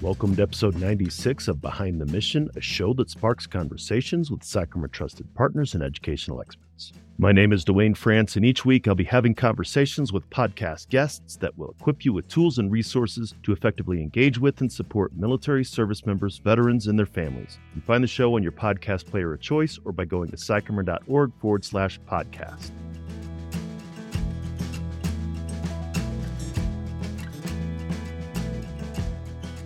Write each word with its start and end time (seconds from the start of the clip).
Welcome 0.00 0.36
to 0.36 0.42
episode 0.42 0.76
96 0.76 1.48
of 1.48 1.60
Behind 1.60 2.00
the 2.00 2.06
Mission, 2.06 2.48
a 2.54 2.60
show 2.60 2.94
that 2.94 3.10
sparks 3.10 3.48
conversations 3.48 4.30
with 4.30 4.42
PsychArmor 4.42 4.92
trusted 4.92 5.26
partners 5.34 5.74
and 5.74 5.82
educational 5.82 6.40
experts. 6.40 6.92
My 7.18 7.32
name 7.32 7.52
is 7.52 7.64
Duane 7.64 7.94
France, 7.94 8.36
and 8.36 8.44
each 8.44 8.64
week 8.64 8.86
I'll 8.86 8.94
be 8.94 9.02
having 9.02 9.34
conversations 9.34 10.12
with 10.12 10.30
podcast 10.30 10.88
guests 10.88 11.34
that 11.38 11.58
will 11.58 11.72
equip 11.72 12.04
you 12.04 12.12
with 12.12 12.28
tools 12.28 12.58
and 12.58 12.70
resources 12.70 13.34
to 13.42 13.50
effectively 13.50 14.00
engage 14.00 14.38
with 14.38 14.60
and 14.60 14.70
support 14.70 15.16
military 15.16 15.64
service 15.64 16.06
members, 16.06 16.38
veterans, 16.38 16.86
and 16.86 16.96
their 16.96 17.04
families. 17.04 17.58
You 17.70 17.80
can 17.80 17.82
find 17.82 18.04
the 18.04 18.08
show 18.08 18.36
on 18.36 18.42
your 18.44 18.52
podcast 18.52 19.06
player 19.06 19.32
of 19.32 19.40
choice 19.40 19.80
or 19.84 19.90
by 19.90 20.04
going 20.04 20.30
to 20.30 20.36
psycharmor.org 20.36 21.32
forward 21.40 21.64
slash 21.64 21.98
podcast. 22.08 22.70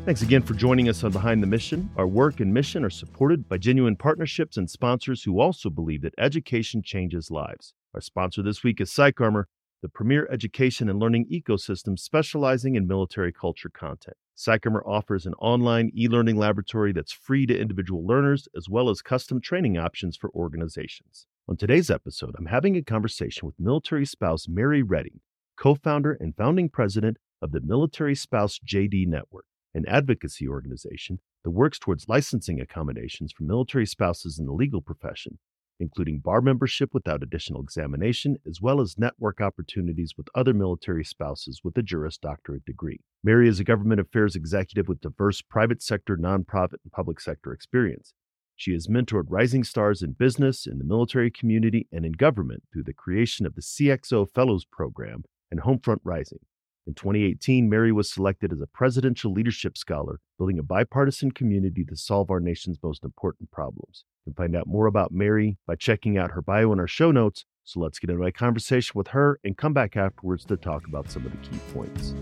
Thanks 0.05 0.23
again 0.23 0.42
for 0.42 0.55
joining 0.55 0.88
us 0.88 1.05
on 1.05 1.12
Behind 1.12 1.41
the 1.41 1.47
Mission. 1.47 1.88
Our 1.97 2.09
work 2.09 2.41
and 2.41 2.52
mission 2.52 2.84
are 2.84 2.91
supported 2.91 3.48
by 3.48 3.59
genuine 3.59 3.95
partnerships 3.95 4.56
and 4.56 4.69
sponsors 4.69 5.23
who 5.23 5.38
also 5.38 5.70
believe 5.70 6.02
that 6.02 6.15
education 6.19 6.83
changes 6.83 7.30
lives. 7.30 7.73
Our 7.95 8.01
sponsor 8.01 8.42
this 8.42 8.65
week 8.65 8.80
is 8.80 8.91
PsychArmor, 8.91 9.45
the 9.80 9.88
premier 9.88 10.27
education 10.28 10.91
and 10.91 10.98
learning 10.98 11.28
ecosystem 11.33 11.97
specializing 11.97 12.75
in 12.75 12.88
military 12.88 13.33
culture 13.33 13.70
content. 13.73 14.16
PsychArmor 14.37 14.84
offers 14.84 15.25
an 15.25 15.34
online 15.34 15.92
e 15.97 16.09
learning 16.09 16.34
laboratory 16.37 16.92
that's 16.92 17.12
free 17.12 17.47
to 17.47 17.56
individual 17.56 18.05
learners, 18.05 18.48
as 18.56 18.69
well 18.69 18.91
as 18.91 19.03
custom 19.03 19.41
training 19.41 19.78
options 19.78 20.16
for 20.16 20.31
organizations. 20.31 21.28
On 21.48 21.56
today's 21.56 21.91
episode, 21.91 22.34
I'm 22.37 22.47
having 22.47 22.77
a 22.77 22.83
conversation 22.83 23.47
with 23.47 23.55
military 23.61 24.06
spouse 24.06 24.48
Mary 24.48 24.83
Redding, 24.83 25.20
co 25.56 25.77
founder 25.77 26.12
and 26.19 26.34
founding 26.34 26.70
president 26.70 27.19
of 27.41 27.53
the 27.53 27.61
Military 27.61 28.16
Spouse 28.16 28.59
JD 28.66 29.06
Network 29.06 29.44
an 29.75 29.84
advocacy 29.89 30.47
organization 30.48 31.19
that 31.45 31.51
works 31.51 31.78
towards 31.78 32.09
licensing 32.09 32.61
accommodations 32.61 33.33
for 33.33 33.45
military 33.45 33.87
spouses 33.87 34.39
in 34.39 34.47
the 34.47 34.53
legal 34.53 34.81
profession, 34.81 35.39
including 35.81 36.20
bar 36.20 36.41
membership 36.41 36.91
without 36.92 37.23
additional 37.23 37.62
examination, 37.62 38.37
as 38.47 38.61
well 38.61 38.81
as 38.81 38.98
network 38.98 39.41
opportunities 39.41 40.15
with 40.17 40.28
other 40.34 40.55
military 40.55 41.05
spouses 41.05 41.61
with 41.65 41.77
a 41.77 41.83
Juris 41.83 42.19
Doctorate 42.19 42.65
degree. 42.65 43.00
Mary 43.25 43.48
is 43.48 43.59
a 43.61 43.65
government 43.65 44.00
affairs 44.00 44.37
executive 44.37 44.89
with 44.89 45.00
diverse 45.00 45.43
private 45.43 45.83
sector, 45.83 46.17
nonprofit, 46.17 46.78
and 46.84 46.93
public 46.93 47.20
sector 47.20 47.53
experience. 47.53 48.15
She 48.55 48.73
has 48.75 48.87
mentored 48.87 49.25
rising 49.28 49.65
stars 49.65 50.03
in 50.03 50.12
business, 50.12 50.67
in 50.67 50.78
the 50.78 50.84
military 50.84 51.31
community, 51.31 51.89
and 51.91 52.05
in 52.05 52.12
government 52.12 52.62
through 52.73 52.84
the 52.84 52.93
creation 52.93 53.45
of 53.47 53.55
the 53.55 53.62
CXO 53.62 54.31
Fellows 54.31 54.65
Program 54.65 55.25
and 55.50 55.61
Homefront 55.62 56.00
Rising. 56.05 56.39
In 56.84 56.94
2018, 56.94 57.69
Mary 57.69 57.92
was 57.92 58.11
selected 58.11 58.52
as 58.52 58.61
a 58.61 58.66
presidential 58.66 59.33
leadership 59.33 59.78
scholar, 59.78 60.19
building 60.36 60.58
a 60.58 60.64
bipartisan 60.64 61.30
community 61.30 61.84
to 61.84 61.97
solve 61.97 62.28
our 62.28 62.41
nation's 62.41 62.78
most 62.83 63.05
important 63.05 63.52
problems. 63.52 64.05
You 64.27 64.33
can 64.33 64.42
find 64.42 64.56
out 64.56 64.66
more 64.66 64.86
about 64.86 65.12
Mary 65.12 65.58
by 65.64 65.77
checking 65.77 66.19
out 66.19 66.33
her 66.33 66.42
bio 66.42 66.72
in 66.72 66.80
our 66.80 66.88
show 66.88 67.12
notes. 67.12 67.44
So 67.62 67.78
let's 67.78 68.00
get 68.00 68.10
into 68.10 68.20
my 68.20 68.33
conversation 68.33 68.92
with 68.97 69.08
her 69.08 69.38
and 69.44 69.56
come 69.56 69.72
back 69.72 69.97
afterwards 69.97 70.44
to 70.47 70.56
talk 70.56 70.88
about 70.88 71.08
some 71.08 71.25
of 71.25 71.30
the 71.30 71.38
key 71.38 71.60
points. 71.72 72.14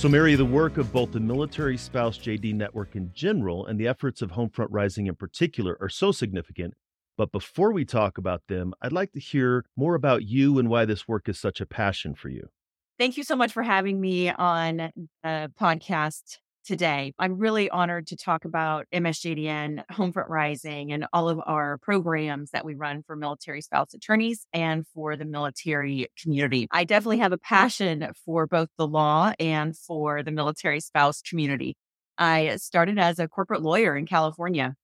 So, 0.00 0.08
Mary, 0.08 0.34
the 0.34 0.46
work 0.46 0.78
of 0.78 0.94
both 0.94 1.12
the 1.12 1.20
Military 1.20 1.76
Spouse 1.76 2.16
JD 2.16 2.54
Network 2.54 2.96
in 2.96 3.10
general 3.12 3.66
and 3.66 3.78
the 3.78 3.86
efforts 3.86 4.22
of 4.22 4.30
Homefront 4.30 4.68
Rising 4.70 5.08
in 5.08 5.14
particular 5.14 5.76
are 5.78 5.90
so 5.90 6.10
significant. 6.10 6.72
But 7.18 7.32
before 7.32 7.70
we 7.70 7.84
talk 7.84 8.16
about 8.16 8.40
them, 8.48 8.72
I'd 8.80 8.94
like 8.94 9.12
to 9.12 9.20
hear 9.20 9.66
more 9.76 9.94
about 9.94 10.22
you 10.22 10.58
and 10.58 10.70
why 10.70 10.86
this 10.86 11.06
work 11.06 11.28
is 11.28 11.38
such 11.38 11.60
a 11.60 11.66
passion 11.66 12.14
for 12.14 12.30
you. 12.30 12.48
Thank 12.98 13.18
you 13.18 13.24
so 13.24 13.36
much 13.36 13.52
for 13.52 13.62
having 13.62 14.00
me 14.00 14.30
on 14.30 14.90
the 15.22 15.52
podcast 15.60 16.38
today. 16.64 17.12
I'm 17.18 17.38
really 17.38 17.70
honored 17.70 18.06
to 18.08 18.16
talk 18.16 18.44
about 18.44 18.86
MSJDN, 18.92 19.84
Homefront 19.92 20.28
Rising, 20.28 20.92
and 20.92 21.06
all 21.12 21.28
of 21.28 21.40
our 21.46 21.78
programs 21.78 22.50
that 22.50 22.64
we 22.64 22.74
run 22.74 23.02
for 23.02 23.16
military 23.16 23.60
spouse 23.60 23.94
attorneys 23.94 24.46
and 24.52 24.86
for 24.94 25.16
the 25.16 25.24
military 25.24 26.08
community. 26.20 26.68
I 26.70 26.84
definitely 26.84 27.18
have 27.18 27.32
a 27.32 27.38
passion 27.38 28.08
for 28.24 28.46
both 28.46 28.68
the 28.78 28.86
law 28.86 29.32
and 29.38 29.76
for 29.76 30.22
the 30.22 30.30
military 30.30 30.80
spouse 30.80 31.22
community. 31.22 31.76
I 32.18 32.56
started 32.56 32.98
as 32.98 33.18
a 33.18 33.28
corporate 33.28 33.62
lawyer 33.62 33.96
in 33.96 34.06
California, 34.06 34.74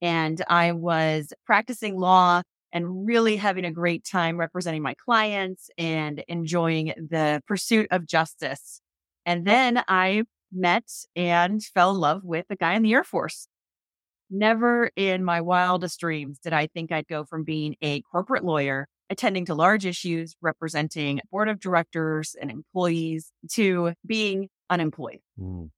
and 0.00 0.42
I 0.48 0.72
was 0.72 1.32
practicing 1.46 1.98
law 1.98 2.42
and 2.72 3.06
really 3.06 3.36
having 3.36 3.64
a 3.64 3.70
great 3.70 4.04
time 4.04 4.38
representing 4.38 4.82
my 4.82 4.94
clients 4.94 5.70
and 5.76 6.24
enjoying 6.28 6.86
the 6.96 7.42
pursuit 7.46 7.86
of 7.90 8.06
justice. 8.06 8.80
And 9.26 9.46
then 9.46 9.82
I 9.88 10.24
met 10.52 10.84
and 11.16 11.62
fell 11.62 11.92
in 11.92 11.98
love 11.98 12.22
with 12.24 12.46
a 12.50 12.56
guy 12.56 12.74
in 12.74 12.82
the 12.82 12.92
Air 12.92 13.04
Force. 13.04 13.48
Never 14.30 14.90
in 14.96 15.24
my 15.24 15.40
wildest 15.40 16.00
dreams 16.00 16.38
did 16.38 16.52
I 16.52 16.66
think 16.66 16.90
I'd 16.90 17.06
go 17.06 17.24
from 17.24 17.44
being 17.44 17.76
a 17.82 18.00
corporate 18.02 18.44
lawyer, 18.44 18.88
attending 19.10 19.44
to 19.46 19.54
large 19.54 19.84
issues, 19.84 20.34
representing 20.40 21.20
board 21.30 21.48
of 21.48 21.60
directors 21.60 22.34
and 22.40 22.50
employees, 22.50 23.30
to 23.52 23.92
being 24.06 24.48
unemployed. 24.70 25.20
Mm. 25.38 25.70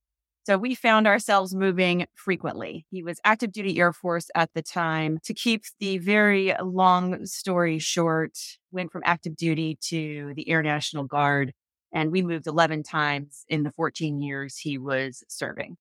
So 0.46 0.58
we 0.58 0.74
found 0.74 1.06
ourselves 1.06 1.54
moving 1.54 2.06
frequently. 2.14 2.84
He 2.90 3.02
was 3.02 3.18
active 3.24 3.50
duty 3.50 3.80
Air 3.80 3.94
Force 3.94 4.28
at 4.34 4.50
the 4.54 4.60
time. 4.60 5.18
To 5.24 5.32
keep 5.32 5.64
the 5.80 5.96
very 5.96 6.54
long 6.62 7.24
story 7.24 7.78
short, 7.78 8.36
went 8.70 8.92
from 8.92 9.02
active 9.06 9.36
duty 9.36 9.78
to 9.88 10.32
the 10.36 10.48
Air 10.50 10.62
National 10.62 11.04
Guard 11.04 11.54
and 11.94 12.10
we 12.10 12.20
moved 12.20 12.46
11 12.46 12.82
times 12.82 13.46
in 13.48 13.62
the 13.62 13.70
14 13.70 14.20
years 14.20 14.58
he 14.58 14.76
was 14.76 15.22
serving. 15.28 15.76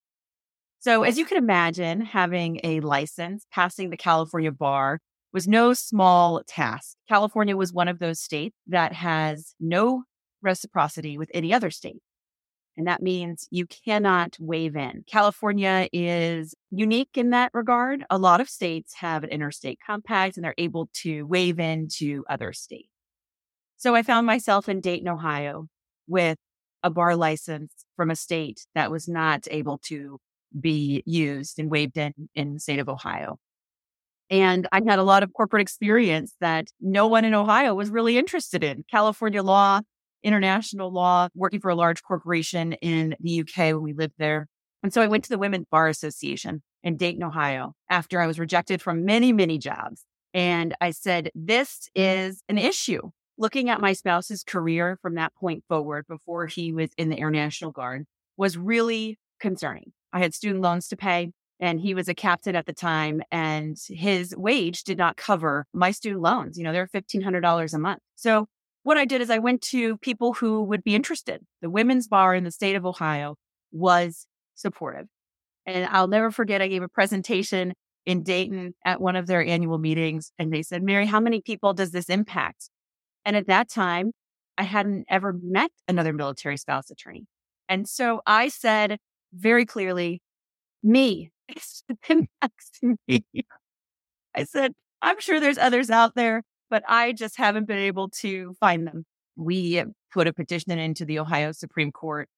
So, 0.80 1.04
as 1.04 1.18
you 1.18 1.26
can 1.26 1.38
imagine, 1.38 2.02
having 2.02 2.60
a 2.64 2.80
license, 2.82 3.46
passing 3.52 3.90
the 3.90 3.98
California 3.98 4.52
bar 4.52 5.00
was 5.34 5.48
no 5.48 5.74
small 5.74 6.44
task. 6.48 6.96
California 7.10 7.58
was 7.58 7.74
one 7.74 7.88
of 7.88 8.00
those 8.00 8.22
states 8.22 8.56
that 8.68 8.94
has 8.94 9.56
no 9.60 10.04
reciprocity 10.42 11.18
with 11.18 11.32
any 11.34 11.54
other 11.54 11.72
state. 11.72 12.02
And 12.76 12.88
that 12.88 13.02
means 13.02 13.48
you 13.52 13.66
cannot 13.66 14.36
waive 14.40 14.76
in. 14.76 15.04
California 15.08 15.88
is 15.94 16.56
unique 16.72 17.12
in 17.16 17.30
that 17.30 17.52
regard. 17.54 18.04
A 18.10 18.18
lot 18.18 18.42
of 18.42 18.50
states 18.50 18.96
have 18.96 19.24
an 19.24 19.30
interstate 19.30 19.80
compact 19.86 20.38
and 20.38 20.44
they're 20.44 20.56
able 20.58 20.90
to 21.04 21.24
waive 21.24 21.60
in 21.60 21.88
to 22.00 22.26
other 22.30 22.52
states. 22.52 22.90
So 23.78 23.96
I 23.96 24.02
found 24.02 24.26
myself 24.26 24.70
in 24.70 24.82
Dayton, 24.82 25.08
Ohio, 25.08 25.68
with 26.08 26.38
a 26.84 26.90
bar 26.90 27.16
license 27.16 27.74
from 27.96 28.12
a 28.12 28.16
state 28.16 28.66
that 28.76 28.92
was 28.92 29.08
not 29.08 29.48
able 29.50 29.78
to 29.86 30.20
be 30.60 31.02
used 31.06 31.60
and 31.60 31.72
waived 31.72 31.98
in 31.98 32.14
in 32.36 32.54
the 32.54 32.60
state 32.60 32.80
of 32.80 32.90
Ohio. 32.90 33.38
And 34.30 34.68
I 34.72 34.82
had 34.88 35.00
a 35.00 35.04
lot 35.04 35.24
of 35.24 35.34
corporate 35.34 35.62
experience 35.62 36.34
that 36.40 36.68
no 36.80 37.08
one 37.08 37.26
in 37.26 37.34
Ohio 37.34 37.74
was 37.74 37.90
really 37.90 38.18
interested 38.18 38.64
in. 38.64 38.84
California 38.90 39.44
law, 39.44 39.82
international 40.24 40.92
law, 40.92 41.28
working 41.36 41.60
for 41.60 41.70
a 41.70 41.76
large 41.76 42.02
corporation 42.04 42.74
in 42.74 43.16
the 43.20 43.42
UK 43.42 43.74
when 43.74 43.84
we 43.84 43.94
lived 43.94 44.16
there. 44.18 44.48
And 44.82 44.94
so 44.94 45.02
I 45.02 45.08
went 45.08 45.24
to 45.26 45.30
the 45.30 45.38
Women's 45.38 45.68
Bar 45.70 45.88
Association 45.88 46.62
in 46.84 46.98
Dayton, 46.98 47.24
Ohio, 47.24 47.74
after 47.90 48.20
I 48.20 48.28
was 48.28 48.40
rejected 48.40 48.82
from 48.82 49.06
many, 49.06 49.32
many 49.32 49.58
jobs. 49.58 50.04
And 50.34 50.76
I 50.82 50.92
said, 50.92 51.32
This 51.36 51.90
is 51.96 52.44
an 52.50 52.58
issue 52.58 53.12
looking 53.38 53.70
at 53.70 53.82
my 53.82 53.94
spouse's 53.94 54.44
career 54.44 54.98
from 55.02 55.16
that 55.16 55.34
point 55.36 55.64
forward 55.68 56.06
before 56.08 56.48
he 56.48 56.72
was 56.72 56.90
in 56.98 57.10
the 57.10 57.20
Air 57.20 57.32
National 57.32 57.72
Guard 57.72 58.06
was 58.38 58.58
really 58.58 59.18
concerning. 59.40 59.92
I 60.12 60.20
had 60.20 60.34
student 60.34 60.62
loans 60.62 60.88
to 60.90 60.98
pay 60.98 61.32
and 61.60 61.80
he 61.80 61.94
was 61.94 62.08
a 62.08 62.14
captain 62.14 62.56
at 62.56 62.66
the 62.66 62.74
time 62.74 63.22
and 63.32 63.78
his 63.88 64.36
wage 64.36 64.84
did 64.84 64.98
not 64.98 65.18
cover 65.18 65.66
my 65.74 65.92
student 65.92 66.22
loans. 66.22 66.58
You 66.58 66.64
know, 66.64 66.72
they're 66.72 66.88
$1,500 66.88 67.74
a 67.74 67.80
month. 67.80 68.02
So 68.16 68.48
what 68.84 68.98
I 68.98 69.06
did 69.06 69.22
is 69.22 69.30
I 69.30 69.40
went 69.40 69.62
to 69.64 69.98
people 69.98 70.34
who 70.34 70.64
would 70.64 70.84
be 70.84 70.96
interested. 70.96 71.42
The 71.62 71.70
women's 71.70 72.08
bar 72.08 72.36
in 72.36 72.44
the 72.44 72.52
state 72.52 72.76
of 72.76 72.86
Ohio 72.86 73.36
was 73.72 74.28
supportive. 74.56 75.08
And 75.66 75.88
I'll 75.90 76.08
never 76.08 76.32
forget, 76.32 76.62
I 76.62 76.68
gave 76.68 76.84
a 76.84 76.90
presentation 76.90 77.74
in 78.06 78.24
Dayton 78.24 78.76
at 78.86 79.00
one 79.00 79.16
of 79.16 79.28
their 79.28 79.44
annual 79.44 79.78
meetings. 79.78 80.32
And 80.38 80.52
they 80.52 80.62
said, 80.62 80.84
Mary, 80.84 81.06
how 81.06 81.22
many 81.22 81.42
people 81.42 81.74
does 81.74 81.92
this 81.92 82.10
impact? 82.10 82.70
And 83.26 83.36
at 83.36 83.48
that 83.48 83.70
time, 83.70 84.12
I 84.58 84.64
hadn't 84.64 85.06
ever 85.10 85.34
met 85.42 85.72
another 85.88 86.14
military 86.14 86.58
spouse 86.58 86.90
attorney. 86.92 87.26
And 87.70 87.88
so 87.88 88.22
I 88.26 88.50
said 88.50 88.98
very 89.34 89.66
clearly, 89.66 90.22
me. 90.84 91.32
I 94.36 94.44
said, 94.44 94.74
I'm 95.02 95.20
sure 95.20 95.40
there's 95.40 95.58
others 95.58 95.90
out 95.90 96.16
there, 96.16 96.44
but 96.70 96.84
I 96.88 97.14
just 97.14 97.38
haven't 97.38 97.68
been 97.68 97.80
able 97.80 98.10
to 98.22 98.56
find 98.60 98.88
them. 98.88 99.06
We 99.36 99.84
put 100.12 100.28
a 100.28 100.34
petition 100.34 100.72
into 100.78 101.06
the 101.06 101.20
Ohio 101.20 101.52
Supreme 101.52 101.92
Court. 101.92 102.30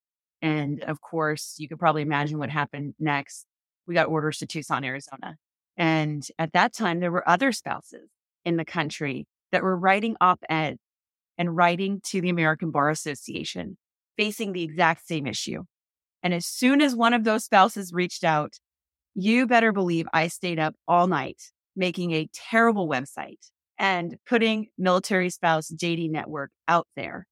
And 0.42 0.84
of 0.84 1.02
course, 1.02 1.56
you 1.58 1.68
could 1.68 1.80
probably 1.80 2.02
imagine 2.02 2.38
what 2.38 2.50
happened 2.50 2.94
next. 3.00 3.46
We 3.88 3.94
got 3.94 4.08
orders 4.08 4.40
to 4.40 4.46
Tucson, 4.46 4.84
Arizona. 4.84 5.38
And 5.78 6.26
at 6.40 6.54
that 6.54 6.74
time, 6.74 7.00
there 7.00 7.12
were 7.12 7.28
other 7.28 7.52
spouses 7.52 8.10
in 8.46 8.58
the 8.58 8.66
country 8.66 9.26
that 9.56 9.64
were 9.64 9.78
writing 9.78 10.18
op 10.20 10.44
eds 10.50 10.82
and 11.38 11.56
writing 11.56 12.02
to 12.04 12.20
the 12.20 12.28
American 12.28 12.72
Bar 12.72 12.90
Association 12.90 13.78
facing 14.18 14.52
the 14.52 14.64
exact 14.64 15.08
same 15.08 15.26
issue. 15.26 15.64
And 16.22 16.34
as 16.34 16.46
soon 16.46 16.82
as 16.82 16.94
one 16.94 17.14
of 17.14 17.24
those 17.24 17.46
spouses 17.46 17.94
reached 17.94 18.26
out, 18.26 18.56
you 19.14 19.48
better 19.48 19.72
believe 19.72 20.08
I 20.12 20.28
stayed 20.28 20.60
up 20.60 20.76
all 20.90 21.08
night 21.08 21.42
making 21.74 22.12
a 22.12 22.28
terrible 22.34 22.90
website 22.90 23.50
and 23.80 24.18
putting 24.28 24.68
military 24.78 25.30
spouse 25.30 25.72
JD 25.72 26.12
network 26.12 26.52
out 26.68 26.88
there 26.98 27.26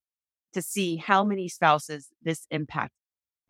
to 0.53 0.61
see 0.61 0.95
how 0.95 1.25
many 1.25 1.49
spouses 1.49 2.07
this 2.21 2.47
impacts 2.51 2.95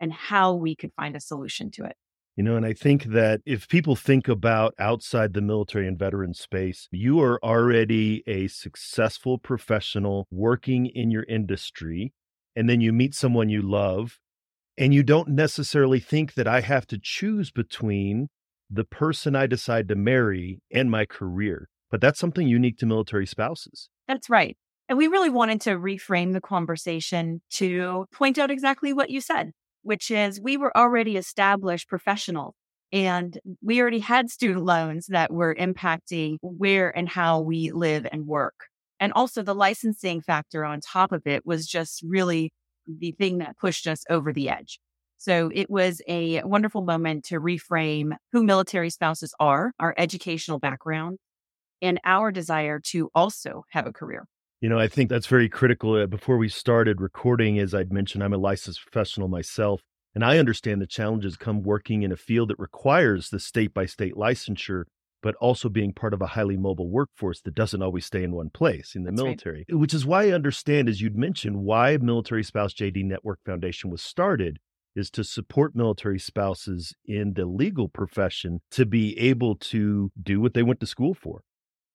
and 0.00 0.12
how 0.12 0.52
we 0.52 0.74
could 0.74 0.90
find 0.96 1.14
a 1.14 1.20
solution 1.20 1.70
to 1.70 1.84
it. 1.84 1.94
You 2.36 2.42
know, 2.42 2.56
and 2.56 2.66
I 2.66 2.72
think 2.72 3.04
that 3.04 3.40
if 3.46 3.68
people 3.68 3.94
think 3.94 4.26
about 4.26 4.74
outside 4.78 5.34
the 5.34 5.40
military 5.40 5.86
and 5.86 5.96
veteran 5.96 6.34
space, 6.34 6.88
you 6.90 7.20
are 7.20 7.38
already 7.44 8.24
a 8.26 8.48
successful 8.48 9.38
professional 9.38 10.26
working 10.32 10.86
in 10.86 11.12
your 11.12 11.24
industry. 11.28 12.12
And 12.56 12.68
then 12.68 12.80
you 12.80 12.92
meet 12.92 13.14
someone 13.14 13.48
you 13.48 13.62
love, 13.62 14.18
and 14.76 14.92
you 14.92 15.02
don't 15.02 15.28
necessarily 15.28 16.00
think 16.00 16.34
that 16.34 16.48
I 16.48 16.60
have 16.60 16.86
to 16.88 16.98
choose 17.00 17.50
between 17.50 18.28
the 18.70 18.84
person 18.84 19.36
I 19.36 19.46
decide 19.46 19.88
to 19.88 19.94
marry 19.94 20.60
and 20.72 20.90
my 20.90 21.04
career. 21.04 21.68
But 21.90 22.00
that's 22.00 22.18
something 22.18 22.48
unique 22.48 22.78
to 22.78 22.86
military 22.86 23.26
spouses. 23.26 23.88
That's 24.08 24.28
right. 24.28 24.56
And 24.88 24.98
we 24.98 25.06
really 25.06 25.30
wanted 25.30 25.60
to 25.62 25.70
reframe 25.70 26.32
the 26.32 26.40
conversation 26.40 27.40
to 27.52 28.06
point 28.12 28.38
out 28.38 28.50
exactly 28.50 28.92
what 28.92 29.10
you 29.10 29.20
said 29.20 29.52
which 29.84 30.10
is 30.10 30.40
we 30.40 30.56
were 30.56 30.76
already 30.76 31.16
established 31.16 31.88
professionals 31.88 32.54
and 32.92 33.38
we 33.62 33.80
already 33.80 33.98
had 33.98 34.30
student 34.30 34.64
loans 34.64 35.06
that 35.08 35.32
were 35.32 35.54
impacting 35.54 36.38
where 36.42 36.96
and 36.96 37.08
how 37.08 37.40
we 37.40 37.70
live 37.70 38.06
and 38.10 38.26
work. 38.26 38.54
And 39.00 39.12
also 39.12 39.42
the 39.42 39.54
licensing 39.54 40.20
factor 40.20 40.64
on 40.64 40.80
top 40.80 41.12
of 41.12 41.22
it 41.26 41.44
was 41.44 41.66
just 41.66 42.02
really 42.06 42.52
the 42.86 43.12
thing 43.12 43.38
that 43.38 43.58
pushed 43.58 43.86
us 43.86 44.04
over 44.08 44.32
the 44.32 44.48
edge. 44.48 44.78
So 45.18 45.50
it 45.54 45.70
was 45.70 46.02
a 46.08 46.42
wonderful 46.44 46.82
moment 46.82 47.24
to 47.26 47.40
reframe 47.40 48.16
who 48.32 48.44
military 48.44 48.90
spouses 48.90 49.34
are, 49.40 49.72
our 49.78 49.94
educational 49.96 50.58
background, 50.58 51.18
and 51.80 52.00
our 52.04 52.30
desire 52.30 52.80
to 52.90 53.10
also 53.14 53.64
have 53.70 53.86
a 53.86 53.92
career. 53.92 54.26
You 54.64 54.70
know, 54.70 54.78
I 54.78 54.88
think 54.88 55.10
that's 55.10 55.26
very 55.26 55.50
critical. 55.50 55.92
Uh, 55.92 56.06
before 56.06 56.38
we 56.38 56.48
started 56.48 57.02
recording, 57.02 57.58
as 57.58 57.74
I'd 57.74 57.92
mentioned, 57.92 58.24
I'm 58.24 58.32
a 58.32 58.38
licensed 58.38 58.80
professional 58.80 59.28
myself, 59.28 59.82
and 60.14 60.24
I 60.24 60.38
understand 60.38 60.80
the 60.80 60.86
challenges 60.86 61.36
come 61.36 61.62
working 61.62 62.02
in 62.02 62.10
a 62.10 62.16
field 62.16 62.48
that 62.48 62.58
requires 62.58 63.28
the 63.28 63.38
state 63.38 63.74
by 63.74 63.84
state 63.84 64.14
licensure, 64.14 64.84
but 65.22 65.34
also 65.34 65.68
being 65.68 65.92
part 65.92 66.14
of 66.14 66.22
a 66.22 66.28
highly 66.28 66.56
mobile 66.56 66.88
workforce 66.88 67.42
that 67.42 67.54
doesn't 67.54 67.82
always 67.82 68.06
stay 68.06 68.22
in 68.22 68.32
one 68.32 68.48
place 68.48 68.94
in 68.94 69.04
the 69.04 69.10
That's 69.10 69.22
military, 69.22 69.66
right. 69.68 69.78
which 69.78 69.92
is 69.92 70.06
why 70.06 70.28
I 70.28 70.32
understand, 70.32 70.88
as 70.88 71.02
you'd 71.02 71.14
mentioned, 71.14 71.58
why 71.58 71.98
Military 71.98 72.42
Spouse 72.42 72.72
JD 72.72 73.04
Network 73.04 73.40
Foundation 73.44 73.90
was 73.90 74.00
started 74.00 74.60
is 74.96 75.10
to 75.10 75.24
support 75.24 75.76
military 75.76 76.18
spouses 76.18 76.94
in 77.04 77.34
the 77.34 77.44
legal 77.44 77.90
profession 77.90 78.62
to 78.70 78.86
be 78.86 79.18
able 79.18 79.56
to 79.56 80.10
do 80.22 80.40
what 80.40 80.54
they 80.54 80.62
went 80.62 80.80
to 80.80 80.86
school 80.86 81.12
for. 81.12 81.42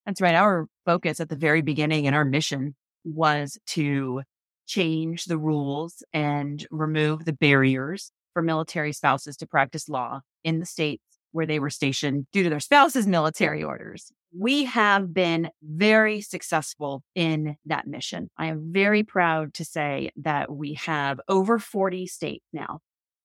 That's 0.09 0.21
right. 0.21 0.33
Our 0.33 0.65
focus 0.87 1.19
at 1.19 1.29
the 1.29 1.35
very 1.35 1.61
beginning 1.61 2.07
and 2.07 2.15
our 2.15 2.25
mission 2.25 2.73
was 3.03 3.59
to 3.67 4.23
change 4.65 5.25
the 5.25 5.37
rules 5.37 6.01
and 6.11 6.65
remove 6.71 7.25
the 7.25 7.33
barriers 7.33 8.11
for 8.33 8.41
military 8.41 8.91
spouses 8.91 9.37
to 9.37 9.45
practice 9.45 9.87
law 9.87 10.21
in 10.43 10.59
the 10.59 10.65
states 10.65 11.03
where 11.31 11.45
they 11.45 11.59
were 11.59 11.69
stationed 11.69 12.25
due 12.33 12.41
to 12.41 12.49
their 12.49 12.59
spouses' 12.59 13.05
military 13.05 13.63
orders. 13.63 14.11
We 14.35 14.65
have 14.65 15.13
been 15.13 15.51
very 15.61 16.21
successful 16.21 17.03
in 17.13 17.57
that 17.67 17.85
mission. 17.85 18.31
I 18.35 18.47
am 18.47 18.73
very 18.73 19.03
proud 19.03 19.53
to 19.53 19.63
say 19.63 20.09
that 20.15 20.51
we 20.51 20.73
have 20.73 21.21
over 21.27 21.59
40 21.59 22.07
states 22.07 22.45
now 22.51 22.79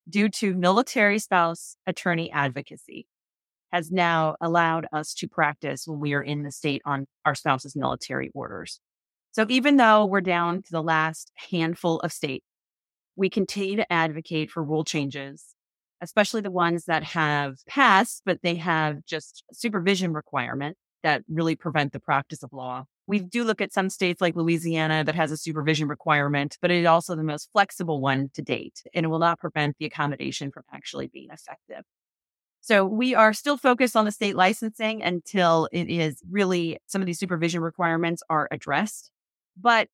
due 0.07 0.29
to 0.29 0.53
military 0.53 1.19
spouse 1.19 1.77
attorney 1.87 2.31
advocacy 2.31 3.07
has 3.75 3.91
now 3.91 4.37
allowed 4.41 4.87
us 4.93 5.13
to 5.15 5.27
practice 5.27 5.83
when 5.85 5.99
we 5.99 6.15
are 6.15 6.23
in 6.23 6.45
the 6.45 6.53
state 6.53 6.81
on 6.85 7.07
our 7.25 7.35
spouse's 7.35 7.75
military 7.75 8.31
orders. 8.33 8.79
So 9.33 9.47
even 9.49 9.79
though 9.79 10.07
we're 10.07 10.21
down 10.21 10.63
to 10.63 10.71
the 10.71 10.83
last 10.83 11.33
handful 11.51 11.99
of 12.01 12.13
states, 12.13 12.47
we 13.17 13.29
continue 13.29 13.75
to 13.75 13.93
advocate 13.93 14.49
for 14.53 14.63
rule 14.63 14.85
changes, 14.85 15.57
especially 16.01 16.41
the 16.41 16.53
ones 16.53 16.85
that 16.85 17.03
have 17.03 17.57
passed, 17.67 18.23
but 18.25 18.39
they 18.45 18.55
have 18.55 19.05
just 19.07 19.43
supervision 19.53 20.13
requirements 20.13 20.79
that 21.03 21.25
really 21.29 21.57
prevent 21.57 21.93
the 21.93 21.99
practice 21.99 22.45
of 22.45 22.53
law. 22.53 22.85
We 23.09 23.19
do 23.19 23.43
look 23.43 23.61
at 23.61 23.73
some 23.73 23.91
states 23.91 24.21
like 24.21 24.37
Louisiana 24.37 25.03
that 25.03 25.17
has 25.17 25.33
a 25.33 25.37
supervision 25.37 25.89
requirement, 25.89 26.59
but 26.63 26.71
it 26.71 26.79
is 26.79 26.87
also 26.87 27.17
the 27.17 27.25
most 27.25 27.51
flexible 27.53 28.01
one 28.01 28.31
to 28.35 28.41
date, 28.41 28.85
and 28.95 29.05
it 29.05 29.09
will 29.09 29.19
not 29.19 29.41
prevent 29.41 29.77
the 29.81 29.87
accommodation 29.87 30.53
from 30.53 30.63
actually 30.73 31.09
being 31.09 31.31
effective. 31.33 31.85
So 32.65 32.87
we 32.87 33.15
are 33.15 33.35
still 33.35 33.59
focused 33.59 33.95
on 33.95 34.07
the 34.07 34.11
state 34.11 34.37
licensing 34.37 35.03
until 35.03 35.69
it 35.71 35.91
is 35.91 36.23
really 36.31 36.79
some 36.87 37.03
of 37.03 37.07
these 37.07 37.19
supervision 37.19 37.61
requirements 37.61 38.23
are 38.31 38.49
addressed. 38.51 39.11
But 39.61 39.91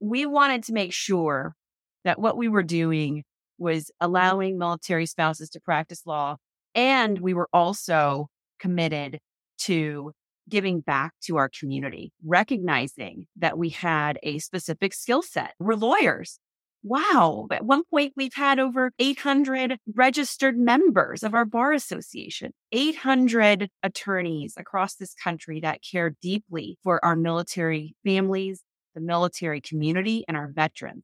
we 0.00 0.24
wanted 0.24 0.62
to 0.64 0.72
make 0.72 0.94
sure 0.94 1.54
that 2.02 2.18
what 2.18 2.38
we 2.38 2.48
were 2.48 2.62
doing 2.62 3.24
was 3.58 3.90
allowing 4.00 4.56
military 4.56 5.04
spouses 5.04 5.50
to 5.50 5.60
practice 5.60 6.06
law. 6.06 6.36
And 6.74 7.20
we 7.20 7.34
were 7.34 7.50
also 7.52 8.28
committed 8.58 9.18
to 9.58 10.12
giving 10.48 10.80
back 10.80 11.12
to 11.24 11.36
our 11.36 11.50
community, 11.50 12.10
recognizing 12.24 13.26
that 13.36 13.58
we 13.58 13.68
had 13.68 14.18
a 14.22 14.38
specific 14.38 14.94
skill 14.94 15.20
set. 15.20 15.52
We're 15.58 15.74
lawyers 15.74 16.38
wow, 16.84 17.48
at 17.50 17.64
one 17.64 17.82
point 17.90 18.12
we've 18.14 18.34
had 18.34 18.60
over 18.60 18.92
800 18.98 19.78
registered 19.94 20.56
members 20.56 21.22
of 21.22 21.34
our 21.34 21.46
bar 21.46 21.72
association, 21.72 22.52
800 22.72 23.70
attorneys 23.82 24.54
across 24.58 24.94
this 24.94 25.14
country 25.14 25.60
that 25.60 25.80
care 25.82 26.14
deeply 26.20 26.78
for 26.84 27.02
our 27.04 27.16
military 27.16 27.96
families, 28.04 28.62
the 28.94 29.00
military 29.00 29.62
community, 29.62 30.24
and 30.28 30.36
our 30.36 30.52
veterans. 30.54 31.02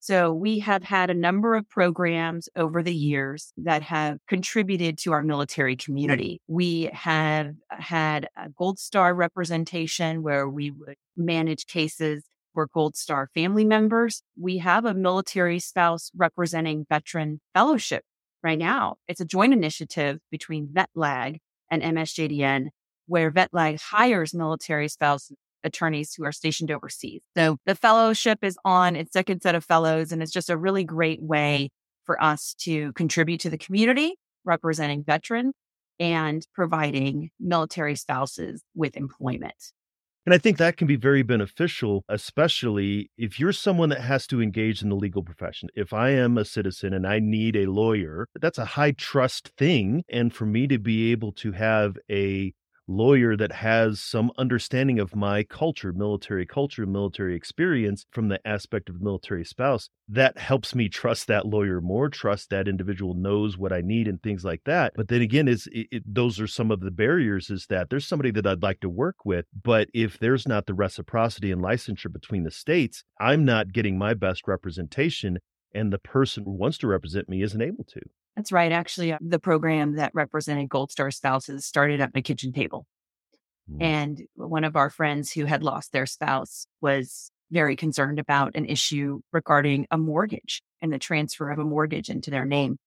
So 0.00 0.32
we 0.32 0.58
have 0.58 0.82
had 0.82 1.10
a 1.10 1.14
number 1.14 1.54
of 1.54 1.68
programs 1.70 2.48
over 2.56 2.82
the 2.82 2.94
years 2.94 3.52
that 3.56 3.82
have 3.82 4.18
contributed 4.28 4.98
to 4.98 5.12
our 5.12 5.22
military 5.22 5.76
community. 5.76 6.40
We 6.48 6.90
have 6.92 7.54
had 7.70 8.26
a 8.36 8.48
gold 8.50 8.80
star 8.80 9.14
representation 9.14 10.24
where 10.24 10.48
we 10.48 10.72
would 10.72 10.96
manage 11.16 11.68
cases 11.68 12.24
for 12.54 12.68
Gold 12.72 12.96
Star 12.96 13.28
family 13.34 13.64
members. 13.64 14.22
We 14.38 14.58
have 14.58 14.84
a 14.84 14.94
military 14.94 15.58
spouse 15.58 16.10
representing 16.16 16.86
veteran 16.88 17.40
fellowship 17.54 18.04
right 18.42 18.58
now. 18.58 18.96
It's 19.08 19.20
a 19.20 19.24
joint 19.24 19.52
initiative 19.52 20.18
between 20.30 20.68
VetLag 20.68 21.38
and 21.70 21.82
MSJDN, 21.82 22.68
where 23.06 23.30
VetLag 23.30 23.80
hires 23.80 24.34
military 24.34 24.88
spouse 24.88 25.30
attorneys 25.64 26.14
who 26.14 26.24
are 26.24 26.32
stationed 26.32 26.70
overseas. 26.70 27.22
So 27.36 27.56
the 27.66 27.74
fellowship 27.74 28.40
is 28.42 28.56
on 28.64 28.96
its 28.96 29.12
second 29.12 29.42
set 29.42 29.54
of 29.54 29.64
fellows, 29.64 30.12
and 30.12 30.22
it's 30.22 30.32
just 30.32 30.50
a 30.50 30.56
really 30.56 30.84
great 30.84 31.22
way 31.22 31.70
for 32.04 32.22
us 32.22 32.54
to 32.60 32.92
contribute 32.94 33.40
to 33.40 33.50
the 33.50 33.58
community 33.58 34.16
representing 34.44 35.04
veterans 35.04 35.54
and 36.00 36.44
providing 36.52 37.30
military 37.38 37.94
spouses 37.94 38.62
with 38.74 38.96
employment. 38.96 39.54
And 40.24 40.32
I 40.32 40.38
think 40.38 40.58
that 40.58 40.76
can 40.76 40.86
be 40.86 40.94
very 40.94 41.22
beneficial, 41.22 42.04
especially 42.08 43.10
if 43.18 43.40
you're 43.40 43.52
someone 43.52 43.88
that 43.88 44.02
has 44.02 44.26
to 44.28 44.40
engage 44.40 44.80
in 44.80 44.88
the 44.88 44.94
legal 44.94 45.24
profession. 45.24 45.68
If 45.74 45.92
I 45.92 46.10
am 46.10 46.38
a 46.38 46.44
citizen 46.44 46.94
and 46.94 47.06
I 47.06 47.18
need 47.18 47.56
a 47.56 47.66
lawyer, 47.66 48.28
that's 48.40 48.58
a 48.58 48.64
high 48.64 48.92
trust 48.92 49.48
thing. 49.58 50.04
And 50.08 50.32
for 50.32 50.46
me 50.46 50.68
to 50.68 50.78
be 50.78 51.10
able 51.10 51.32
to 51.32 51.52
have 51.52 51.96
a 52.08 52.52
lawyer 52.96 53.36
that 53.36 53.52
has 53.52 54.00
some 54.00 54.30
understanding 54.38 54.98
of 54.98 55.16
my 55.16 55.42
culture, 55.42 55.92
military 55.92 56.46
culture, 56.46 56.86
military 56.86 57.34
experience 57.34 58.06
from 58.10 58.28
the 58.28 58.40
aspect 58.46 58.88
of 58.88 59.00
military 59.00 59.44
spouse, 59.44 59.88
that 60.08 60.38
helps 60.38 60.74
me 60.74 60.88
trust 60.88 61.26
that 61.26 61.46
lawyer 61.46 61.80
more, 61.80 62.08
trust 62.08 62.50
that 62.50 62.68
individual 62.68 63.14
knows 63.14 63.56
what 63.56 63.72
I 63.72 63.80
need 63.80 64.08
and 64.08 64.22
things 64.22 64.44
like 64.44 64.62
that. 64.64 64.92
But 64.94 65.08
then 65.08 65.22
again, 65.22 65.48
is 65.48 65.68
it, 65.72 65.88
it, 65.90 66.02
those 66.06 66.40
are 66.40 66.46
some 66.46 66.70
of 66.70 66.80
the 66.80 66.90
barriers 66.90 67.50
is 67.50 67.66
that 67.66 67.90
there's 67.90 68.06
somebody 68.06 68.30
that 68.32 68.46
I'd 68.46 68.62
like 68.62 68.80
to 68.80 68.88
work 68.88 69.24
with, 69.24 69.46
but 69.62 69.88
if 69.94 70.18
there's 70.18 70.46
not 70.46 70.66
the 70.66 70.74
reciprocity 70.74 71.50
and 71.50 71.62
licensure 71.62 72.12
between 72.12 72.44
the 72.44 72.50
states, 72.50 73.04
I'm 73.20 73.44
not 73.44 73.72
getting 73.72 73.98
my 73.98 74.14
best 74.14 74.46
representation 74.46 75.38
and 75.74 75.92
the 75.92 75.98
person 75.98 76.44
who 76.44 76.52
wants 76.52 76.78
to 76.78 76.86
represent 76.86 77.28
me 77.28 77.42
isn't 77.42 77.62
able 77.62 77.84
to. 77.84 78.00
That's 78.36 78.52
right. 78.52 78.72
Actually, 78.72 79.12
uh, 79.12 79.18
the 79.20 79.38
program 79.38 79.96
that 79.96 80.12
represented 80.14 80.68
Gold 80.68 80.90
Star 80.90 81.10
spouses 81.10 81.66
started 81.66 82.00
at 82.00 82.14
my 82.14 82.22
kitchen 82.22 82.52
table. 82.52 82.86
Mm. 83.70 83.82
And 83.82 84.22
one 84.34 84.64
of 84.64 84.76
our 84.76 84.90
friends 84.90 85.32
who 85.32 85.44
had 85.44 85.62
lost 85.62 85.92
their 85.92 86.06
spouse 86.06 86.66
was 86.80 87.30
very 87.50 87.76
concerned 87.76 88.18
about 88.18 88.56
an 88.56 88.64
issue 88.64 89.20
regarding 89.32 89.86
a 89.90 89.98
mortgage 89.98 90.62
and 90.80 90.92
the 90.92 90.98
transfer 90.98 91.50
of 91.50 91.58
a 91.58 91.64
mortgage 91.64 92.08
into 92.08 92.30
their 92.30 92.46
name. 92.46 92.78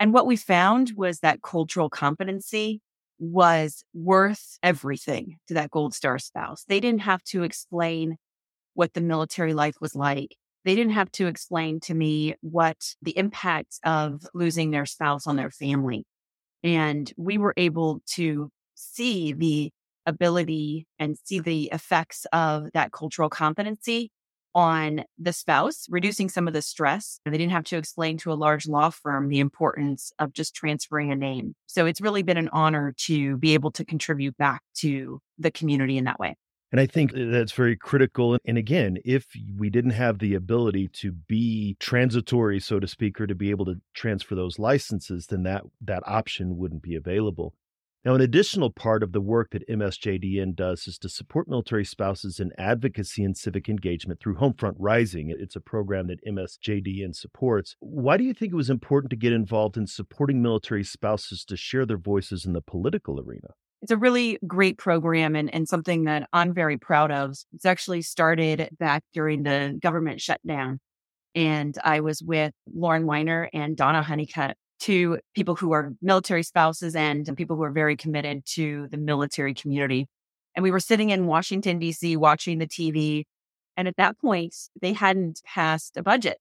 And 0.00 0.12
what 0.12 0.26
we 0.26 0.36
found 0.36 0.92
was 0.96 1.20
that 1.20 1.42
cultural 1.42 1.90
competency 1.90 2.80
was 3.18 3.82
worth 3.94 4.58
everything 4.62 5.38
to 5.48 5.54
that 5.54 5.70
Gold 5.70 5.94
Star 5.94 6.18
spouse. 6.18 6.64
They 6.68 6.80
didn't 6.80 7.02
have 7.02 7.22
to 7.24 7.42
explain 7.42 8.16
what 8.74 8.94
the 8.94 9.00
military 9.00 9.54
life 9.54 9.76
was 9.80 9.94
like. 9.94 10.36
They 10.66 10.74
didn't 10.74 10.94
have 10.94 11.12
to 11.12 11.28
explain 11.28 11.78
to 11.80 11.94
me 11.94 12.34
what 12.40 12.76
the 13.00 13.16
impact 13.16 13.78
of 13.84 14.26
losing 14.34 14.72
their 14.72 14.84
spouse 14.84 15.28
on 15.28 15.36
their 15.36 15.50
family. 15.50 16.04
And 16.64 17.10
we 17.16 17.38
were 17.38 17.54
able 17.56 18.00
to 18.14 18.50
see 18.74 19.32
the 19.32 19.70
ability 20.06 20.88
and 20.98 21.16
see 21.22 21.38
the 21.38 21.70
effects 21.72 22.26
of 22.32 22.66
that 22.74 22.90
cultural 22.90 23.28
competency 23.28 24.10
on 24.56 25.04
the 25.18 25.32
spouse, 25.32 25.86
reducing 25.88 26.28
some 26.28 26.48
of 26.48 26.54
the 26.54 26.62
stress. 26.62 27.20
They 27.24 27.30
didn't 27.30 27.52
have 27.52 27.64
to 27.64 27.76
explain 27.76 28.16
to 28.18 28.32
a 28.32 28.34
large 28.34 28.66
law 28.66 28.90
firm 28.90 29.28
the 29.28 29.38
importance 29.38 30.12
of 30.18 30.32
just 30.32 30.54
transferring 30.54 31.12
a 31.12 31.16
name. 31.16 31.54
So 31.66 31.86
it's 31.86 32.00
really 32.00 32.24
been 32.24 32.38
an 32.38 32.48
honor 32.52 32.92
to 33.04 33.36
be 33.36 33.54
able 33.54 33.70
to 33.72 33.84
contribute 33.84 34.36
back 34.36 34.62
to 34.78 35.20
the 35.38 35.52
community 35.52 35.96
in 35.96 36.04
that 36.04 36.18
way. 36.18 36.36
And 36.72 36.80
I 36.80 36.86
think 36.86 37.12
that's 37.14 37.52
very 37.52 37.76
critical. 37.76 38.38
And 38.44 38.58
again, 38.58 38.98
if 39.04 39.26
we 39.56 39.70
didn't 39.70 39.92
have 39.92 40.18
the 40.18 40.34
ability 40.34 40.88
to 40.94 41.12
be 41.12 41.76
transitory, 41.78 42.58
so 42.58 42.80
to 42.80 42.88
speak, 42.88 43.20
or 43.20 43.26
to 43.26 43.36
be 43.36 43.50
able 43.50 43.66
to 43.66 43.80
transfer 43.94 44.34
those 44.34 44.58
licenses, 44.58 45.28
then 45.28 45.44
that 45.44 45.62
that 45.80 46.02
option 46.06 46.56
wouldn't 46.56 46.82
be 46.82 46.96
available. 46.96 47.54
Now, 48.04 48.14
an 48.14 48.20
additional 48.20 48.70
part 48.70 49.02
of 49.02 49.10
the 49.10 49.20
work 49.20 49.50
that 49.50 49.68
MSJDN 49.68 50.54
does 50.54 50.86
is 50.86 50.96
to 50.98 51.08
support 51.08 51.48
military 51.48 51.84
spouses 51.84 52.38
in 52.38 52.52
advocacy 52.56 53.24
and 53.24 53.36
civic 53.36 53.68
engagement 53.68 54.20
through 54.20 54.36
Homefront 54.36 54.76
Rising. 54.78 55.34
It's 55.36 55.56
a 55.56 55.60
program 55.60 56.06
that 56.06 56.24
MSJDN 56.24 57.16
supports. 57.16 57.74
Why 57.80 58.16
do 58.16 58.22
you 58.22 58.32
think 58.32 58.52
it 58.52 58.56
was 58.56 58.70
important 58.70 59.10
to 59.10 59.16
get 59.16 59.32
involved 59.32 59.76
in 59.76 59.88
supporting 59.88 60.40
military 60.40 60.84
spouses 60.84 61.44
to 61.46 61.56
share 61.56 61.84
their 61.84 61.98
voices 61.98 62.44
in 62.44 62.52
the 62.52 62.60
political 62.60 63.18
arena? 63.18 63.48
It's 63.82 63.92
a 63.92 63.96
really 63.96 64.38
great 64.46 64.78
program 64.78 65.36
and, 65.36 65.52
and 65.54 65.68
something 65.68 66.04
that 66.04 66.28
I'm 66.32 66.54
very 66.54 66.78
proud 66.78 67.10
of. 67.10 67.36
It's 67.52 67.66
actually 67.66 68.02
started 68.02 68.68
back 68.78 69.04
during 69.12 69.42
the 69.42 69.78
government 69.80 70.20
shutdown. 70.20 70.80
And 71.34 71.76
I 71.84 72.00
was 72.00 72.22
with 72.22 72.54
Lauren 72.74 73.06
Weiner 73.06 73.50
and 73.52 73.76
Donna 73.76 74.02
Honeycutt 74.02 74.56
two 74.78 75.18
people 75.34 75.54
who 75.54 75.72
are 75.72 75.92
military 76.02 76.42
spouses 76.42 76.94
and 76.94 77.36
people 77.36 77.56
who 77.56 77.62
are 77.62 77.70
very 77.70 77.96
committed 77.96 78.44
to 78.44 78.88
the 78.90 78.96
military 78.96 79.54
community. 79.54 80.06
And 80.54 80.62
we 80.62 80.70
were 80.70 80.80
sitting 80.80 81.10
in 81.10 81.26
Washington, 81.26 81.78
D.C., 81.78 82.16
watching 82.16 82.58
the 82.58 82.66
TV. 82.66 83.24
And 83.76 83.88
at 83.88 83.96
that 83.96 84.18
point, 84.18 84.54
they 84.80 84.92
hadn't 84.92 85.42
passed 85.44 85.96
a 85.96 86.02
budget. 86.02 86.38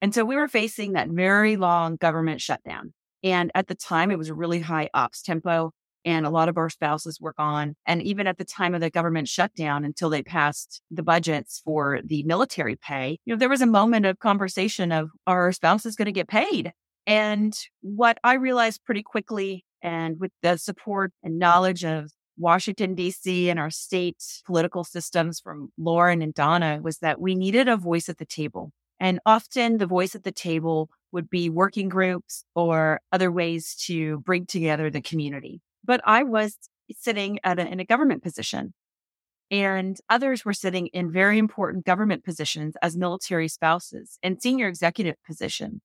And 0.00 0.14
so 0.14 0.24
we 0.24 0.36
were 0.36 0.48
facing 0.48 0.92
that 0.92 1.08
very 1.08 1.56
long 1.56 1.96
government 1.96 2.40
shutdown. 2.40 2.92
And 3.22 3.50
at 3.54 3.66
the 3.66 3.74
time, 3.74 4.10
it 4.10 4.18
was 4.18 4.28
a 4.28 4.34
really 4.34 4.60
high 4.60 4.88
ops 4.94 5.22
tempo. 5.22 5.72
And 6.06 6.24
a 6.24 6.30
lot 6.30 6.48
of 6.48 6.56
our 6.56 6.70
spouses 6.70 7.20
were 7.20 7.34
gone. 7.36 7.74
And 7.84 8.00
even 8.00 8.26
at 8.28 8.38
the 8.38 8.44
time 8.44 8.74
of 8.74 8.80
the 8.80 8.90
government 8.90 9.28
shutdown, 9.28 9.84
until 9.84 10.08
they 10.08 10.22
passed 10.22 10.80
the 10.90 11.02
budgets 11.02 11.60
for 11.64 12.00
the 12.04 12.22
military 12.22 12.76
pay, 12.76 13.18
you 13.24 13.34
know, 13.34 13.38
there 13.38 13.48
was 13.48 13.60
a 13.60 13.66
moment 13.66 14.06
of 14.06 14.20
conversation 14.20 14.92
of 14.92 15.10
are 15.26 15.42
our 15.42 15.52
spouses 15.52 15.96
going 15.96 16.06
to 16.06 16.12
get 16.12 16.28
paid? 16.28 16.72
And 17.06 17.58
what 17.82 18.18
I 18.24 18.34
realized 18.34 18.84
pretty 18.84 19.02
quickly, 19.02 19.64
and 19.82 20.18
with 20.18 20.32
the 20.42 20.56
support 20.56 21.12
and 21.22 21.38
knowledge 21.38 21.84
of 21.84 22.12
Washington, 22.38 22.94
D.C., 22.94 23.50
and 23.50 23.58
our 23.58 23.70
state 23.70 24.22
political 24.44 24.84
systems 24.84 25.40
from 25.40 25.70
Lauren 25.76 26.22
and 26.22 26.34
Donna, 26.34 26.80
was 26.82 26.98
that 26.98 27.20
we 27.20 27.34
needed 27.34 27.68
a 27.68 27.76
voice 27.76 28.08
at 28.08 28.18
the 28.18 28.26
table. 28.26 28.72
And 29.00 29.20
often 29.26 29.78
the 29.78 29.86
voice 29.86 30.14
at 30.14 30.24
the 30.24 30.32
table 30.32 30.88
would 31.12 31.30
be 31.30 31.48
working 31.50 31.88
groups 31.88 32.44
or 32.54 33.00
other 33.12 33.30
ways 33.30 33.74
to 33.86 34.18
bring 34.20 34.46
together 34.46 34.90
the 34.90 35.00
community. 35.00 35.60
But 35.86 36.00
I 36.04 36.24
was 36.24 36.56
sitting 36.92 37.38
a, 37.44 37.58
in 37.58 37.80
a 37.80 37.84
government 37.84 38.22
position, 38.22 38.74
and 39.50 39.96
others 40.10 40.44
were 40.44 40.52
sitting 40.52 40.88
in 40.88 41.12
very 41.12 41.38
important 41.38 41.84
government 41.84 42.24
positions 42.24 42.74
as 42.82 42.96
military 42.96 43.48
spouses 43.48 44.18
and 44.22 44.42
senior 44.42 44.66
executive 44.68 45.14
positions 45.24 45.80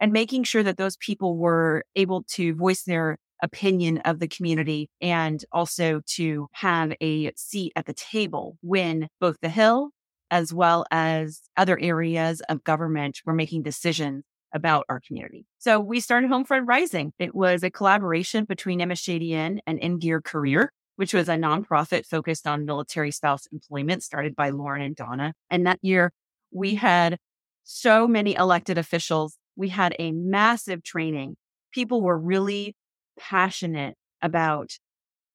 and 0.00 0.12
making 0.12 0.44
sure 0.44 0.62
that 0.62 0.76
those 0.76 0.96
people 0.96 1.36
were 1.36 1.84
able 1.96 2.24
to 2.24 2.54
voice 2.54 2.82
their 2.82 3.16
opinion 3.42 3.98
of 3.98 4.18
the 4.18 4.28
community 4.28 4.90
and 5.00 5.44
also 5.52 6.00
to 6.06 6.46
have 6.52 6.92
a 7.00 7.32
seat 7.36 7.72
at 7.74 7.86
the 7.86 7.94
table 7.94 8.58
when 8.60 9.08
both 9.20 9.36
the 9.40 9.48
Hill 9.48 9.90
as 10.30 10.52
well 10.52 10.84
as 10.90 11.42
other 11.56 11.78
areas 11.80 12.40
of 12.48 12.62
government 12.64 13.18
were 13.24 13.34
making 13.34 13.62
decisions 13.62 14.24
about 14.52 14.84
our 14.88 15.00
community. 15.00 15.46
So 15.58 15.78
we 15.80 16.00
started 16.00 16.30
Homefront 16.30 16.66
Rising. 16.66 17.12
It 17.18 17.34
was 17.34 17.62
a 17.62 17.70
collaboration 17.70 18.44
between 18.44 18.80
MSJDN 18.80 19.58
and 19.66 19.78
In 19.78 19.98
Gear 19.98 20.20
Career, 20.20 20.72
which 20.96 21.14
was 21.14 21.28
a 21.28 21.36
nonprofit 21.36 22.06
focused 22.06 22.46
on 22.46 22.64
military 22.64 23.10
spouse 23.10 23.46
employment 23.52 24.02
started 24.02 24.34
by 24.34 24.50
Lauren 24.50 24.82
and 24.82 24.96
Donna. 24.96 25.34
And 25.50 25.66
that 25.66 25.78
year 25.82 26.12
we 26.52 26.74
had 26.74 27.18
so 27.64 28.08
many 28.08 28.34
elected 28.34 28.78
officials 28.78 29.36
we 29.60 29.68
had 29.68 29.94
a 29.98 30.12
massive 30.12 30.82
training. 30.82 31.36
People 31.72 32.00
were 32.00 32.18
really 32.18 32.74
passionate 33.18 33.94
about 34.22 34.78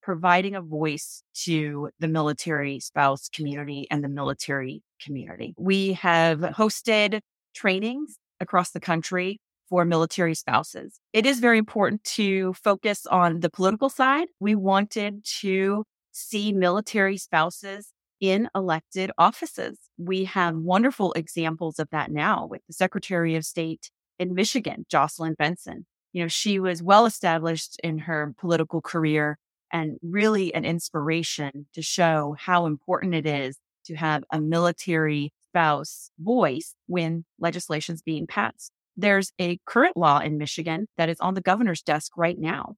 providing 0.02 0.56
a 0.56 0.62
voice 0.62 1.24
to 1.34 1.90
the 2.00 2.08
military 2.08 2.80
spouse 2.80 3.30
community 3.30 3.88
and 3.90 4.04
the 4.04 4.10
military 4.10 4.82
community. 5.04 5.54
We 5.58 5.94
have 5.94 6.40
hosted 6.40 7.22
trainings 7.54 8.18
across 8.40 8.72
the 8.72 8.80
country 8.80 9.40
for 9.70 9.86
military 9.86 10.36
spouses. 10.36 11.00
It 11.14 11.26
is 11.26 11.40
very 11.40 11.58
important 11.58 12.04
to 12.16 12.54
focus 12.54 13.06
on 13.08 13.40
the 13.40 13.50
political 13.50 13.90
side. 13.90 14.28
We 14.40 14.56
wanted 14.56 15.26
to 15.42 15.86
see 16.12 16.54
military 16.54 17.18
spouses 17.18 17.92
in 18.22 18.48
elected 18.56 19.12
offices. 19.18 19.78
We 19.98 20.26
have 20.26 20.56
wonderful 20.56 21.14
examples 21.14 21.80
of 21.80 21.90
that 21.92 22.12
now 22.12 22.48
with 22.50 22.62
the 22.68 22.74
Secretary 22.74 23.36
of 23.36 23.46
State 23.46 23.92
in 24.18 24.34
Michigan, 24.34 24.86
Jocelyn 24.90 25.36
Benson. 25.38 25.86
You 26.14 26.24
know, 26.24 26.28
she 26.28 26.60
was 26.60 26.82
well 26.82 27.06
established 27.06 27.78
in 27.84 28.00
her 28.00 28.34
political 28.38 28.82
career 28.82 29.38
and 29.72 29.98
really 30.02 30.54
an 30.54 30.64
inspiration 30.64 31.68
to 31.74 31.82
show 31.82 32.36
how 32.40 32.66
important 32.66 33.14
it 33.14 33.26
is 33.26 33.58
to 33.86 33.96
have 33.96 34.24
a 34.32 34.40
military 34.40 35.34
spouse 35.56 36.12
voice 36.20 36.76
when 36.88 37.24
legislation 37.40 37.96
is 37.96 38.02
being 38.02 38.28
passed. 38.28 38.74
There's 38.98 39.32
a 39.40 39.58
current 39.66 39.96
law 39.96 40.20
in 40.20 40.38
Michigan 40.38 40.88
that 40.98 41.08
is 41.08 41.20
on 41.22 41.34
the 41.34 41.42
governor's 41.42 41.82
desk 41.82 42.12
right 42.18 42.38
now. 42.38 42.76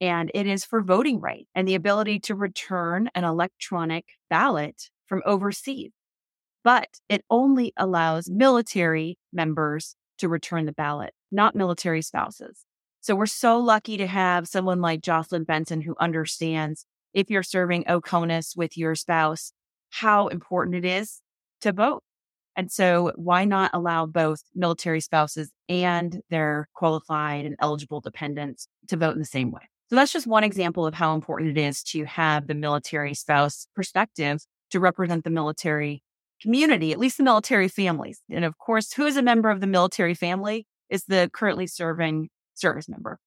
And 0.00 0.30
it 0.32 0.46
is 0.46 0.64
for 0.64 0.82
voting 0.82 1.20
right 1.20 1.48
and 1.52 1.66
the 1.66 1.74
ability 1.74 2.20
to 2.20 2.36
return 2.36 3.10
an 3.16 3.24
electronic 3.24 4.04
ballot 4.30 4.90
from 5.06 5.22
overseas. 5.26 5.90
But 6.62 6.88
it 7.08 7.24
only 7.28 7.72
allows 7.76 8.30
military 8.30 9.18
members 9.32 9.96
to 10.18 10.28
return 10.28 10.66
the 10.66 10.72
ballot, 10.72 11.12
not 11.32 11.56
military 11.56 12.02
spouses. 12.02 12.64
So 13.00 13.16
we're 13.16 13.26
so 13.26 13.58
lucky 13.58 13.96
to 13.96 14.06
have 14.06 14.46
someone 14.46 14.80
like 14.80 15.00
Jocelyn 15.00 15.42
Benson 15.42 15.80
who 15.80 15.96
understands 15.98 16.86
if 17.14 17.30
you're 17.30 17.42
serving 17.42 17.84
OCONUS 17.84 18.56
with 18.56 18.76
your 18.76 18.94
spouse, 18.94 19.52
how 19.90 20.28
important 20.28 20.76
it 20.76 20.84
is 20.84 21.20
to 21.60 21.72
vote. 21.72 22.02
And 22.56 22.72
so 22.72 23.12
why 23.16 23.44
not 23.44 23.70
allow 23.74 24.06
both 24.06 24.40
military 24.54 25.00
spouses 25.00 25.50
and 25.68 26.20
their 26.30 26.68
qualified 26.74 27.44
and 27.44 27.54
eligible 27.60 28.00
dependents 28.00 28.66
to 28.88 28.96
vote 28.96 29.12
in 29.12 29.18
the 29.18 29.26
same 29.26 29.50
way? 29.50 29.62
So 29.88 29.96
that's 29.96 30.12
just 30.12 30.26
one 30.26 30.42
example 30.42 30.86
of 30.86 30.94
how 30.94 31.14
important 31.14 31.56
it 31.56 31.60
is 31.60 31.82
to 31.84 32.04
have 32.06 32.46
the 32.46 32.54
military 32.54 33.14
spouse 33.14 33.68
perspective 33.76 34.40
to 34.70 34.80
represent 34.80 35.22
the 35.24 35.30
military 35.30 36.02
community, 36.42 36.92
at 36.92 36.98
least 36.98 37.18
the 37.18 37.22
military 37.22 37.68
families. 37.68 38.20
And 38.30 38.44
of 38.44 38.58
course, 38.58 38.92
who 38.92 39.06
is 39.06 39.16
a 39.16 39.22
member 39.22 39.50
of 39.50 39.60
the 39.60 39.66
military 39.66 40.14
family 40.14 40.66
is 40.90 41.04
the 41.04 41.30
currently 41.32 41.66
serving 41.66 42.28
service 42.54 42.88
member. 42.88 43.18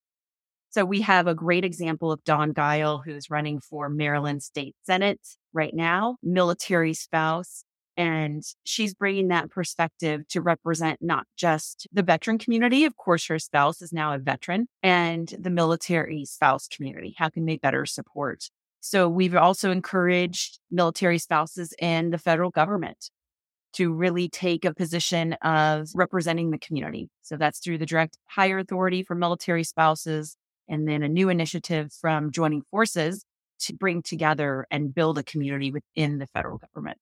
So 0.71 0.85
we 0.85 1.01
have 1.01 1.27
a 1.27 1.33
great 1.33 1.65
example 1.65 2.11
of 2.11 2.23
Dawn 2.23 2.51
Gile, 2.51 3.01
who's 3.03 3.29
running 3.29 3.59
for 3.59 3.89
Maryland 3.89 4.43
State 4.43 4.75
Senate 4.83 5.19
right 5.53 5.73
now, 5.73 6.17
military 6.21 6.93
spouse. 6.93 7.63
And 7.99 8.43
she's 8.63 8.95
bringing 8.95 9.27
that 9.27 9.51
perspective 9.51 10.27
to 10.29 10.41
represent 10.41 10.99
not 11.01 11.27
just 11.37 11.87
the 11.91 12.01
veteran 12.01 12.39
community. 12.39 12.85
Of 12.85 12.95
course, 12.95 13.27
her 13.27 13.37
spouse 13.37 13.81
is 13.81 13.93
now 13.93 14.13
a 14.13 14.17
veteran 14.17 14.67
and 14.81 15.31
the 15.37 15.49
military 15.49 16.25
spouse 16.25 16.67
community. 16.67 17.13
How 17.17 17.29
can 17.29 17.45
they 17.45 17.57
better 17.57 17.85
support 17.85 18.45
so 18.81 19.09
we've 19.09 19.35
also 19.35 19.71
encouraged 19.71 20.59
military 20.71 21.17
spouses 21.17 21.73
in 21.79 22.11
the 22.11 22.17
federal 22.17 22.49
government 22.49 23.09
to 23.73 23.93
really 23.93 24.29
take 24.29 24.65
a 24.65 24.73
position 24.73 25.33
of 25.43 25.89
representing 25.93 26.49
the 26.51 26.57
community. 26.57 27.09
So 27.21 27.37
that's 27.37 27.59
through 27.59 27.77
the 27.77 27.85
direct 27.85 28.17
hire 28.25 28.59
authority 28.59 29.03
for 29.03 29.15
military 29.15 29.63
spouses 29.63 30.37
and 30.67 30.87
then 30.87 31.03
a 31.03 31.09
new 31.09 31.29
initiative 31.29 31.91
from 31.99 32.31
joining 32.31 32.63
forces 32.71 33.25
to 33.59 33.73
bring 33.73 34.01
together 34.01 34.65
and 34.71 34.95
build 34.95 35.17
a 35.17 35.23
community 35.23 35.71
within 35.71 36.17
the 36.17 36.27
federal 36.27 36.57
government. 36.57 36.97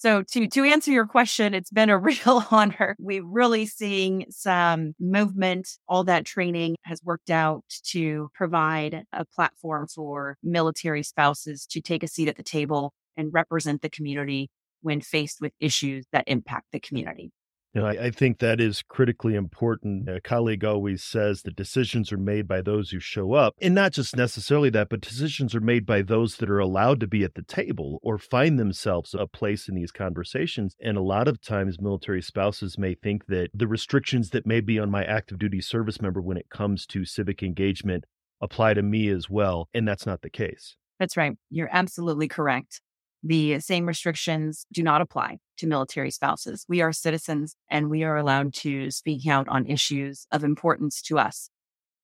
So 0.00 0.22
to 0.22 0.48
to 0.48 0.64
answer 0.64 0.90
your 0.90 1.06
question, 1.06 1.52
it's 1.52 1.70
been 1.70 1.90
a 1.90 1.98
real 2.10 2.42
honor. 2.50 2.96
We're 2.98 3.22
really 3.22 3.66
seeing 3.66 4.24
some 4.30 4.94
movement. 4.98 5.68
All 5.88 6.04
that 6.04 6.24
training 6.24 6.76
has 6.84 7.02
worked 7.04 7.28
out 7.28 7.64
to 7.88 8.30
provide 8.34 9.04
a 9.12 9.26
platform 9.26 9.88
for 9.88 10.38
military 10.42 11.02
spouses 11.02 11.66
to 11.72 11.82
take 11.82 12.02
a 12.02 12.08
seat 12.08 12.28
at 12.28 12.36
the 12.36 12.42
table 12.42 12.94
and 13.18 13.28
represent 13.30 13.82
the 13.82 13.90
community 13.90 14.48
when 14.80 15.02
faced 15.02 15.42
with 15.42 15.52
issues 15.60 16.06
that 16.12 16.24
impact 16.26 16.68
the 16.72 16.80
community. 16.80 17.30
You 17.74 17.82
know, 17.82 17.86
I, 17.86 18.06
I, 18.06 18.10
think 18.10 18.38
that 18.38 18.60
is 18.60 18.82
critically 18.82 19.36
important. 19.36 20.08
A 20.08 20.20
colleague 20.20 20.64
always 20.64 21.04
says 21.04 21.42
that 21.42 21.54
decisions 21.54 22.10
are 22.10 22.18
made 22.18 22.48
by 22.48 22.62
those 22.62 22.90
who 22.90 22.98
show 22.98 23.34
up. 23.34 23.54
And 23.62 23.76
not 23.76 23.92
just 23.92 24.16
necessarily 24.16 24.70
that, 24.70 24.88
but 24.88 25.00
decisions 25.00 25.54
are 25.54 25.60
made 25.60 25.86
by 25.86 26.02
those 26.02 26.38
that 26.38 26.50
are 26.50 26.58
allowed 26.58 26.98
to 26.98 27.06
be 27.06 27.22
at 27.22 27.34
the 27.34 27.44
table 27.44 28.00
or 28.02 28.18
find 28.18 28.58
themselves 28.58 29.14
a 29.14 29.28
place 29.28 29.68
in 29.68 29.76
these 29.76 29.92
conversations. 29.92 30.74
And 30.82 30.96
a 30.96 31.02
lot 31.02 31.28
of 31.28 31.40
times, 31.40 31.80
military 31.80 32.22
spouses 32.22 32.76
may 32.76 32.94
think 32.94 33.26
that 33.26 33.50
the 33.54 33.68
restrictions 33.68 34.30
that 34.30 34.46
may 34.46 34.60
be 34.60 34.80
on 34.80 34.90
my 34.90 35.04
active 35.04 35.38
duty 35.38 35.60
service 35.60 36.00
member 36.00 36.20
when 36.20 36.36
it 36.36 36.50
comes 36.50 36.86
to 36.86 37.04
civic 37.04 37.40
engagement 37.40 38.04
apply 38.40 38.74
to 38.74 38.82
me 38.82 39.08
as 39.10 39.30
well. 39.30 39.68
And 39.72 39.86
that's 39.86 40.06
not 40.06 40.22
the 40.22 40.30
case. 40.30 40.74
That's 40.98 41.16
right. 41.16 41.36
You're 41.50 41.70
absolutely 41.70 42.26
correct 42.26 42.80
the 43.22 43.60
same 43.60 43.86
restrictions 43.86 44.66
do 44.72 44.82
not 44.82 45.00
apply 45.00 45.38
to 45.58 45.66
military 45.66 46.10
spouses. 46.10 46.64
We 46.68 46.80
are 46.80 46.92
citizens 46.92 47.54
and 47.70 47.90
we 47.90 48.02
are 48.02 48.16
allowed 48.16 48.54
to 48.54 48.90
speak 48.90 49.26
out 49.26 49.48
on 49.48 49.66
issues 49.66 50.26
of 50.32 50.42
importance 50.42 51.02
to 51.02 51.18
us. 51.18 51.50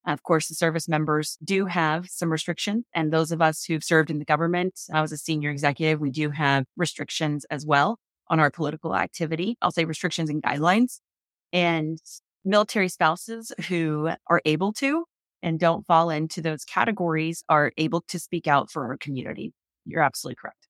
Of 0.06 0.22
course, 0.22 0.46
the 0.46 0.54
service 0.54 0.88
members 0.88 1.36
do 1.42 1.66
have 1.66 2.06
some 2.08 2.30
restrictions, 2.30 2.84
and 2.94 3.12
those 3.12 3.32
of 3.32 3.42
us 3.42 3.64
who've 3.64 3.82
served 3.82 4.08
in 4.08 4.20
the 4.20 4.24
government, 4.24 4.78
I 4.92 5.00
was 5.00 5.10
a 5.10 5.16
senior 5.16 5.50
executive, 5.50 6.00
we 6.00 6.10
do 6.10 6.30
have 6.30 6.64
restrictions 6.76 7.44
as 7.50 7.66
well 7.66 7.98
on 8.28 8.38
our 8.38 8.50
political 8.50 8.94
activity. 8.94 9.56
I'll 9.60 9.72
say 9.72 9.84
restrictions 9.84 10.30
and 10.30 10.42
guidelines. 10.42 11.00
And 11.52 11.98
military 12.44 12.88
spouses 12.88 13.52
who 13.68 14.10
are 14.28 14.42
able 14.44 14.72
to 14.74 15.04
and 15.42 15.58
don't 15.58 15.86
fall 15.86 16.10
into 16.10 16.40
those 16.40 16.64
categories 16.64 17.42
are 17.48 17.72
able 17.76 18.02
to 18.02 18.18
speak 18.18 18.46
out 18.46 18.70
for 18.70 18.86
our 18.86 18.96
community. 18.96 19.52
You're 19.84 20.02
absolutely 20.02 20.36
correct. 20.40 20.68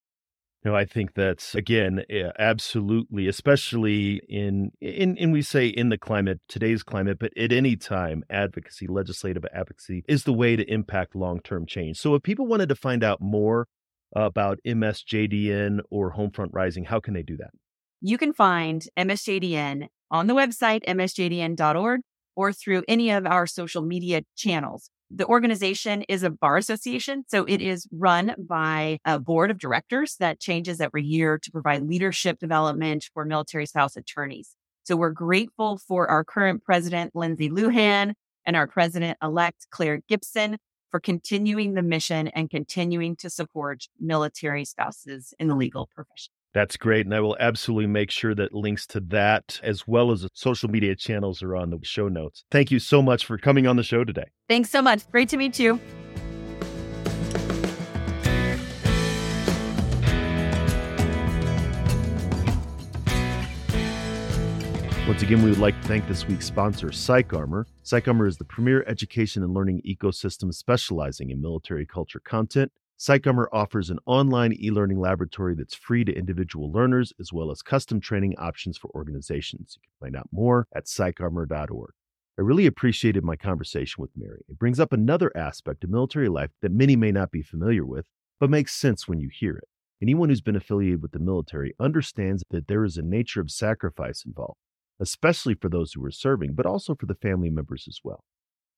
I 0.74 0.84
think 0.84 1.14
that's 1.14 1.54
again 1.54 2.02
absolutely, 2.38 3.28
especially 3.28 4.22
in 4.28 4.72
in 4.80 5.16
and 5.18 5.32
we 5.32 5.42
say 5.42 5.68
in 5.68 5.90
the 5.90 5.98
climate, 5.98 6.40
today's 6.48 6.82
climate, 6.82 7.18
but 7.20 7.36
at 7.36 7.52
any 7.52 7.76
time, 7.76 8.24
advocacy, 8.30 8.86
legislative 8.86 9.44
advocacy 9.52 10.04
is 10.08 10.24
the 10.24 10.32
way 10.32 10.56
to 10.56 10.64
impact 10.64 11.14
long 11.14 11.40
term 11.40 11.66
change. 11.66 11.98
So, 11.98 12.14
if 12.14 12.22
people 12.22 12.46
wanted 12.46 12.68
to 12.70 12.74
find 12.74 13.04
out 13.04 13.20
more 13.20 13.68
about 14.14 14.58
MSJDN 14.66 15.80
or 15.90 16.14
Homefront 16.14 16.50
Rising, 16.52 16.84
how 16.84 17.00
can 17.00 17.14
they 17.14 17.22
do 17.22 17.36
that? 17.36 17.50
You 18.00 18.18
can 18.18 18.32
find 18.32 18.84
MSJDN 18.96 19.88
on 20.10 20.26
the 20.26 20.34
website 20.34 20.84
msjdn.org 20.86 22.00
or 22.34 22.52
through 22.52 22.84
any 22.86 23.10
of 23.10 23.26
our 23.26 23.46
social 23.46 23.82
media 23.82 24.22
channels. 24.36 24.90
The 25.10 25.26
organization 25.26 26.02
is 26.02 26.24
a 26.24 26.30
bar 26.30 26.56
association, 26.56 27.24
so 27.28 27.44
it 27.44 27.60
mm-hmm. 27.60 27.70
is 27.70 27.86
run 27.92 28.34
by 28.38 28.98
a 29.04 29.20
board 29.20 29.50
of 29.50 29.58
directors 29.58 30.16
that 30.18 30.40
changes 30.40 30.80
every 30.80 31.04
year 31.04 31.38
to 31.38 31.50
provide 31.50 31.82
leadership 31.82 32.38
development 32.40 33.08
for 33.14 33.24
military 33.24 33.66
spouse 33.66 33.96
attorneys. 33.96 34.56
So 34.82 34.96
we're 34.96 35.10
grateful 35.10 35.78
for 35.78 36.08
our 36.08 36.24
current 36.24 36.64
president, 36.64 37.14
Lindsay 37.14 37.48
Lujan, 37.48 38.14
and 38.44 38.56
our 38.56 38.66
president 38.66 39.18
elect, 39.22 39.66
Claire 39.70 40.00
Gibson, 40.08 40.58
for 40.90 41.00
continuing 41.00 41.74
the 41.74 41.82
mission 41.82 42.28
and 42.28 42.48
continuing 42.48 43.16
to 43.16 43.30
support 43.30 43.84
military 44.00 44.64
spouses 44.64 45.34
in 45.38 45.48
the 45.48 45.56
legal 45.56 45.88
profession. 45.94 46.32
That's 46.56 46.78
great. 46.78 47.04
And 47.04 47.14
I 47.14 47.20
will 47.20 47.36
absolutely 47.38 47.86
make 47.86 48.10
sure 48.10 48.34
that 48.34 48.54
links 48.54 48.86
to 48.86 49.00
that 49.08 49.60
as 49.62 49.86
well 49.86 50.10
as 50.10 50.22
the 50.22 50.30
social 50.32 50.70
media 50.70 50.96
channels 50.96 51.42
are 51.42 51.54
on 51.54 51.68
the 51.68 51.78
show 51.82 52.08
notes. 52.08 52.44
Thank 52.50 52.70
you 52.70 52.78
so 52.78 53.02
much 53.02 53.26
for 53.26 53.36
coming 53.36 53.66
on 53.66 53.76
the 53.76 53.82
show 53.82 54.04
today. 54.04 54.24
Thanks 54.48 54.70
so 54.70 54.80
much. 54.80 55.06
Great 55.10 55.28
to 55.28 55.36
meet 55.36 55.58
you. 55.58 55.78
Once 65.06 65.22
again, 65.22 65.42
we 65.42 65.50
would 65.50 65.58
like 65.58 65.78
to 65.82 65.88
thank 65.88 66.08
this 66.08 66.26
week's 66.26 66.46
sponsor, 66.46 66.86
PsychArmor. 66.86 67.66
PsychArmor 67.84 68.26
is 68.26 68.38
the 68.38 68.44
premier 68.44 68.82
education 68.86 69.42
and 69.42 69.52
learning 69.52 69.82
ecosystem 69.86 70.54
specializing 70.54 71.28
in 71.28 71.42
military 71.42 71.84
culture 71.84 72.18
content 72.18 72.72
PsychArmor 72.98 73.46
offers 73.52 73.90
an 73.90 73.98
online 74.06 74.54
e 74.54 74.70
learning 74.70 74.98
laboratory 74.98 75.54
that's 75.54 75.74
free 75.74 76.02
to 76.04 76.16
individual 76.16 76.72
learners, 76.72 77.12
as 77.20 77.30
well 77.30 77.50
as 77.50 77.60
custom 77.60 78.00
training 78.00 78.34
options 78.38 78.78
for 78.78 78.90
organizations. 78.94 79.76
You 79.76 79.88
can 79.88 80.06
find 80.06 80.16
out 80.16 80.28
more 80.32 80.66
at 80.74 80.86
psycharmor.org. 80.86 81.90
I 82.38 82.42
really 82.42 82.64
appreciated 82.64 83.22
my 83.22 83.36
conversation 83.36 84.00
with 84.00 84.10
Mary. 84.16 84.44
It 84.48 84.58
brings 84.58 84.80
up 84.80 84.94
another 84.94 85.30
aspect 85.36 85.84
of 85.84 85.90
military 85.90 86.30
life 86.30 86.50
that 86.62 86.72
many 86.72 86.96
may 86.96 87.12
not 87.12 87.30
be 87.30 87.42
familiar 87.42 87.84
with, 87.84 88.06
but 88.40 88.50
makes 88.50 88.74
sense 88.74 89.06
when 89.06 89.20
you 89.20 89.28
hear 89.30 89.56
it. 89.56 89.68
Anyone 90.02 90.30
who's 90.30 90.40
been 90.40 90.56
affiliated 90.56 91.02
with 91.02 91.12
the 91.12 91.18
military 91.18 91.74
understands 91.78 92.44
that 92.50 92.66
there 92.66 92.84
is 92.84 92.96
a 92.96 93.02
nature 93.02 93.42
of 93.42 93.50
sacrifice 93.50 94.24
involved, 94.24 94.58
especially 95.00 95.54
for 95.54 95.68
those 95.68 95.92
who 95.92 96.04
are 96.04 96.10
serving, 96.10 96.54
but 96.54 96.66
also 96.66 96.94
for 96.94 97.06
the 97.06 97.14
family 97.14 97.50
members 97.50 97.86
as 97.88 98.00
well. 98.02 98.24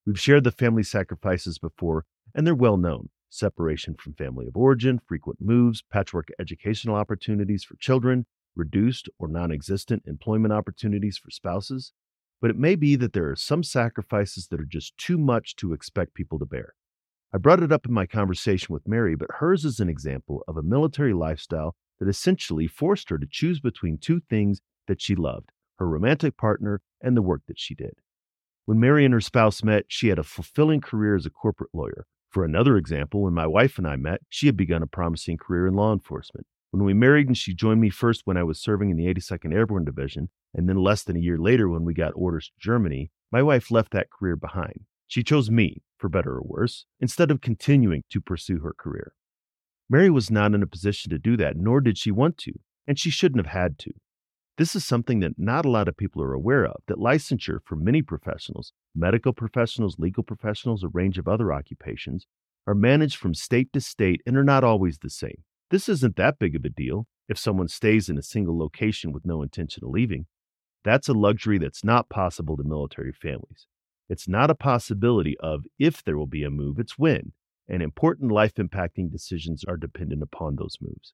We've 0.05 0.19
shared 0.19 0.45
the 0.45 0.51
family 0.51 0.83
sacrifices 0.83 1.59
before, 1.59 2.05
and 2.35 2.45
they're 2.45 2.55
well 2.55 2.77
known 2.77 3.11
separation 3.31 3.95
from 3.95 4.15
family 4.15 4.47
of 4.47 4.57
origin, 4.57 5.01
frequent 5.07 5.41
moves, 5.41 5.83
patchwork 5.83 6.29
educational 6.39 6.97
opportunities 6.97 7.65
for 7.65 7.77
children, 7.77 8.27
reduced 8.57 9.09
or 9.19 9.29
non 9.29 9.51
existent 9.51 10.03
employment 10.07 10.53
opportunities 10.53 11.19
for 11.19 11.31
spouses. 11.31 11.93
But 12.41 12.51
it 12.51 12.57
may 12.57 12.75
be 12.75 12.97
that 12.97 13.13
there 13.13 13.31
are 13.31 13.37
some 13.37 13.63
sacrifices 13.63 14.49
that 14.49 14.61
are 14.61 14.67
just 14.67 14.97
too 14.97 15.19
much 15.19 15.57
to 15.57 15.73
expect 15.73 16.15
people 16.15 16.39
to 16.39 16.47
bear. 16.47 16.75
I 17.33 17.39
brought 17.39 17.63
it 17.63 17.73
up 17.73 17.85
in 17.85 17.93
my 17.93 18.07
conversation 18.07 18.73
with 18.73 18.89
Mary, 18.89 19.15
but 19.15 19.29
hers 19.39 19.65
is 19.65 19.81
an 19.81 19.89
example 19.89 20.43
of 20.49 20.57
a 20.57 20.63
military 20.63 21.13
lifestyle 21.13 21.75
that 21.99 22.09
essentially 22.09 22.67
forced 22.67 23.11
her 23.11 23.19
to 23.19 23.27
choose 23.31 23.61
between 23.61 23.99
two 23.99 24.21
things 24.31 24.61
that 24.87 25.03
she 25.03 25.15
loved 25.15 25.51
her 25.79 25.89
romantic 25.89 26.37
partner 26.37 26.81
and 27.01 27.17
the 27.17 27.23
work 27.23 27.43
that 27.47 27.59
she 27.59 27.75
did. 27.75 27.93
When 28.65 28.81
Mary 28.81 29.05
and 29.05 29.15
her 29.15 29.21
spouse 29.21 29.63
met, 29.63 29.85
she 29.89 30.09
had 30.09 30.19
a 30.19 30.25
fulfilling 30.25 30.81
career 30.81 31.15
as 31.15 31.25
a 31.25 31.31
corporate 31.31 31.71
lawyer, 31.73 32.07
for 32.31 32.45
another 32.45 32.77
example, 32.77 33.23
when 33.23 33.35
my 33.35 33.47
wife 33.47 33.79
and 33.79 33.87
I 33.87 33.97
met, 33.97 34.21
she 34.29 34.47
had 34.47 34.57
begun 34.57 34.83
a 34.83 34.87
promising 34.87 35.39
career 35.39 35.67
in 35.67 35.75
law 35.75 35.93
enforcement. 35.93 36.47
When 36.71 36.85
we 36.85 36.93
married 36.93 37.27
and 37.27 37.37
she 37.37 37.55
joined 37.55 37.81
me 37.81 37.89
first 37.89 38.23
when 38.25 38.37
I 38.37 38.43
was 38.43 38.61
serving 38.61 38.91
in 38.91 38.97
the 38.97 39.07
82nd 39.07 39.55
Airborne 39.55 39.87
Division, 39.87 40.29
and 40.55 40.69
then 40.69 40.77
less 40.77 41.03
than 41.03 41.17
a 41.17 41.21
year 41.21 41.39
later 41.39 41.69
when 41.69 41.85
we 41.85 41.95
got 41.95 42.13
orders 42.15 42.49
to 42.49 42.61
Germany, 42.61 43.11
my 43.33 43.43
wife 43.43 43.71
left 43.71 43.93
that 43.93 44.11
career 44.11 44.37
behind. 44.37 44.81
She 45.07 45.23
chose 45.23 45.51
me, 45.51 45.83
for 45.97 46.11
better 46.11 46.33
or 46.33 46.43
worse, 46.43 46.85
instead 47.01 47.31
of 47.31 47.41
continuing 47.41 48.05
to 48.11 48.21
pursue 48.21 48.59
her 48.59 48.75
career. 48.79 49.15
Mary 49.89 50.11
was 50.11 50.31
not 50.31 50.55
in 50.55 50.63
a 50.63 50.67
position 50.67 51.11
to 51.11 51.19
do 51.19 51.37
that, 51.39 51.57
nor 51.57 51.81
did 51.81 51.97
she 51.97 52.11
want 52.11 52.37
to, 52.39 52.53
and 52.87 52.99
she 52.99 53.09
shouldn't 53.09 53.45
have 53.45 53.53
had 53.53 53.79
to. 53.79 53.93
This 54.59 54.75
is 54.75 54.85
something 54.85 55.21
that 55.21 55.39
not 55.39 55.65
a 55.65 55.71
lot 55.71 55.87
of 55.87 55.97
people 55.97 56.21
are 56.21 56.35
aware 56.35 56.67
of 56.67 56.83
that 56.89 56.99
licensure 56.99 57.61
for 57.65 57.77
many 57.77 58.03
professionals, 58.03 58.73
medical 58.93 59.33
professionals, 59.33 60.01
legal 60.01 60.25
professionals, 60.25 60.83
a 60.83 60.89
range 60.89 61.17
of 61.17 61.29
other 61.29 61.53
occupations, 61.53 62.27
are 62.67 62.75
managed 62.75 63.17
from 63.19 63.35
state 63.35 63.73
to 63.73 63.81
state 63.81 64.21
and 64.27 64.37
are 64.37 64.43
not 64.43 64.65
always 64.65 64.99
the 64.99 65.11
same. 65.11 65.45
This 65.71 65.89
isn't 65.89 66.17
that 66.17 66.41
big 66.41 66.57
of 66.57 66.65
a 66.65 66.71
deal 66.71 67.07
if 67.29 67.39
someone 67.39 67.69
stays 67.69 68.09
in 68.09 68.19
a 68.19 68.23
single 68.23 68.59
location 68.59 69.13
with 69.13 69.25
no 69.25 69.43
intention 69.43 69.85
of 69.85 69.91
leaving. 69.91 70.27
That's 70.83 71.09
a 71.09 71.15
luxury 71.15 71.59
that's 71.59 71.85
not 71.85 72.09
possible 72.09 72.57
to 72.57 72.65
military 72.65 73.13
families. 73.13 73.69
It's 74.09 74.27
not 74.27 74.51
a 74.51 74.57
possibility 74.57 75.37
of 75.39 75.67
if 75.79 76.03
there 76.03 76.19
will 76.19 76.27
be 76.27 76.43
a 76.43 76.51
move, 76.51 76.81
it's 76.81 76.99
when, 76.99 77.31
and 77.69 77.81
important 77.81 78.33
life 78.33 78.55
impacting 78.57 79.13
decisions 79.13 79.63
are 79.69 79.77
dependent 79.77 80.25
upon 80.25 80.57
those 80.57 80.79
moves. 80.81 81.13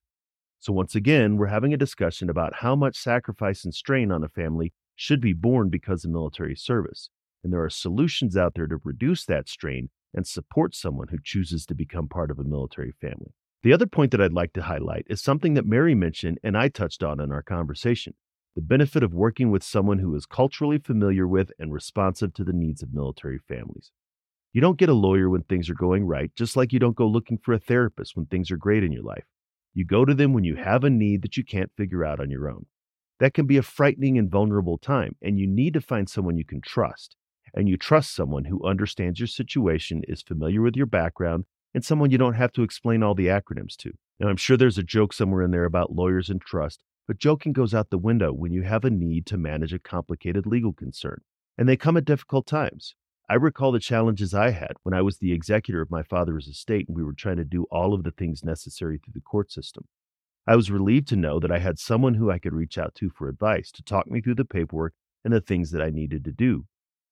So, 0.59 0.73
once 0.73 0.95
again, 0.95 1.37
we're 1.37 1.47
having 1.47 1.73
a 1.73 1.77
discussion 1.77 2.29
about 2.29 2.55
how 2.55 2.75
much 2.75 2.97
sacrifice 2.97 3.63
and 3.63 3.73
strain 3.73 4.11
on 4.11 4.23
a 4.23 4.29
family 4.29 4.73
should 4.95 5.21
be 5.21 5.33
borne 5.33 5.69
because 5.69 6.05
of 6.05 6.11
military 6.11 6.55
service. 6.55 7.09
And 7.43 7.53
there 7.53 7.63
are 7.63 7.69
solutions 7.69 8.35
out 8.35 8.53
there 8.55 8.67
to 8.67 8.79
reduce 8.83 9.25
that 9.25 9.47
strain 9.47 9.89
and 10.13 10.25
support 10.25 10.73
someone 10.73 11.09
who 11.09 11.17
chooses 11.21 11.65
to 11.65 11.75
become 11.75 12.07
part 12.07 12.31
of 12.31 12.39
a 12.39 12.43
military 12.43 12.93
family. 12.99 13.33
The 13.63 13.73
other 13.73 13.85
point 13.85 14.11
that 14.11 14.21
I'd 14.21 14.31
like 14.31 14.53
to 14.53 14.63
highlight 14.63 15.05
is 15.09 15.21
something 15.21 15.55
that 15.55 15.65
Mary 15.65 15.95
mentioned 15.95 16.39
and 16.43 16.57
I 16.57 16.69
touched 16.69 17.03
on 17.03 17.19
in 17.19 17.31
our 17.31 17.43
conversation 17.43 18.13
the 18.55 18.61
benefit 18.61 19.03
of 19.03 19.13
working 19.13 19.51
with 19.51 19.63
someone 19.63 19.99
who 19.99 20.15
is 20.15 20.25
culturally 20.25 20.77
familiar 20.77 21.27
with 21.27 21.51
and 21.59 21.73
responsive 21.73 22.33
to 22.33 22.43
the 22.45 22.53
needs 22.53 22.81
of 22.81 22.93
military 22.93 23.37
families. 23.37 23.91
You 24.53 24.61
don't 24.61 24.77
get 24.77 24.87
a 24.87 24.93
lawyer 24.93 25.29
when 25.29 25.43
things 25.43 25.69
are 25.69 25.75
going 25.75 26.05
right, 26.05 26.33
just 26.35 26.55
like 26.55 26.71
you 26.71 26.79
don't 26.79 26.95
go 26.95 27.05
looking 27.05 27.37
for 27.37 27.53
a 27.53 27.59
therapist 27.59 28.15
when 28.15 28.27
things 28.27 28.49
are 28.51 28.57
great 28.57 28.85
in 28.85 28.93
your 28.93 29.03
life. 29.03 29.25
You 29.75 29.85
go 29.85 30.05
to 30.05 30.13
them 30.13 30.31
when 30.31 30.45
you 30.45 30.55
have 30.55 30.85
a 30.85 30.89
need 30.89 31.21
that 31.21 31.35
you 31.35 31.43
can't 31.43 31.69
figure 31.75 32.05
out 32.05 32.21
on 32.21 32.31
your 32.31 32.49
own. 32.49 32.65
That 33.19 33.33
can 33.33 33.45
be 33.45 33.57
a 33.57 33.61
frightening 33.61 34.17
and 34.17 34.31
vulnerable 34.31 34.77
time, 34.77 35.17
and 35.21 35.37
you 35.37 35.47
need 35.47 35.73
to 35.73 35.81
find 35.81 36.09
someone 36.09 36.37
you 36.37 36.45
can 36.45 36.61
trust. 36.61 37.17
And 37.53 37.67
you 37.67 37.75
trust 37.75 38.15
someone 38.15 38.45
who 38.45 38.65
understands 38.65 39.19
your 39.19 39.27
situation, 39.27 40.01
is 40.07 40.21
familiar 40.21 40.61
with 40.61 40.77
your 40.77 40.85
background, 40.85 41.43
and 41.73 41.83
someone 41.83 42.09
you 42.09 42.17
don't 42.17 42.35
have 42.35 42.53
to 42.53 42.63
explain 42.63 43.03
all 43.03 43.15
the 43.15 43.27
acronyms 43.27 43.75
to. 43.79 43.91
Now, 44.17 44.29
I'm 44.29 44.37
sure 44.37 44.55
there's 44.55 44.77
a 44.77 44.83
joke 44.83 45.11
somewhere 45.11 45.41
in 45.41 45.51
there 45.51 45.65
about 45.65 45.91
lawyers 45.91 46.29
and 46.29 46.41
trust, 46.41 46.81
But 47.07 47.19
joking 47.19 47.53
goes 47.53 47.73
out 47.73 47.91
the 47.91 47.97
window 47.97 48.33
when 48.33 48.51
you 48.51 48.63
have 48.63 48.83
a 48.83 48.89
need 48.89 49.25
to 49.27 49.37
manage 49.37 49.73
a 49.73 49.79
complicated 49.79 50.45
legal 50.45 50.73
concern, 50.73 51.21
and 51.57 51.69
they 51.69 51.77
come 51.77 51.97
at 51.97 52.05
difficult 52.05 52.47
times. 52.47 52.95
I 53.27 53.33
recall 53.35 53.71
the 53.71 53.79
challenges 53.79 54.35
I 54.35 54.51
had 54.51 54.73
when 54.83 54.93
I 54.93 55.01
was 55.01 55.17
the 55.17 55.33
executor 55.33 55.81
of 55.81 55.89
my 55.89 56.03
father's 56.03 56.47
estate 56.47 56.87
and 56.87 56.95
we 56.95 57.03
were 57.03 57.13
trying 57.13 57.37
to 57.37 57.43
do 57.43 57.65
all 57.71 57.95
of 57.95 58.03
the 58.03 58.11
things 58.11 58.43
necessary 58.43 58.99
through 58.99 59.13
the 59.15 59.21
court 59.21 59.51
system. 59.51 59.85
I 60.45 60.55
was 60.55 60.69
relieved 60.69 61.07
to 61.07 61.15
know 61.15 61.39
that 61.39 61.51
I 61.51 61.57
had 61.57 61.79
someone 61.79 62.13
who 62.13 62.29
I 62.29 62.37
could 62.37 62.53
reach 62.53 62.77
out 62.77 62.93
to 62.95 63.09
for 63.09 63.27
advice 63.27 63.71
to 63.71 63.83
talk 63.83 64.05
me 64.05 64.21
through 64.21 64.35
the 64.35 64.45
paperwork 64.45 64.93
and 65.23 65.33
the 65.33 65.41
things 65.41 65.71
that 65.71 65.81
I 65.81 65.89
needed 65.89 66.23
to 66.25 66.31
do, 66.31 66.65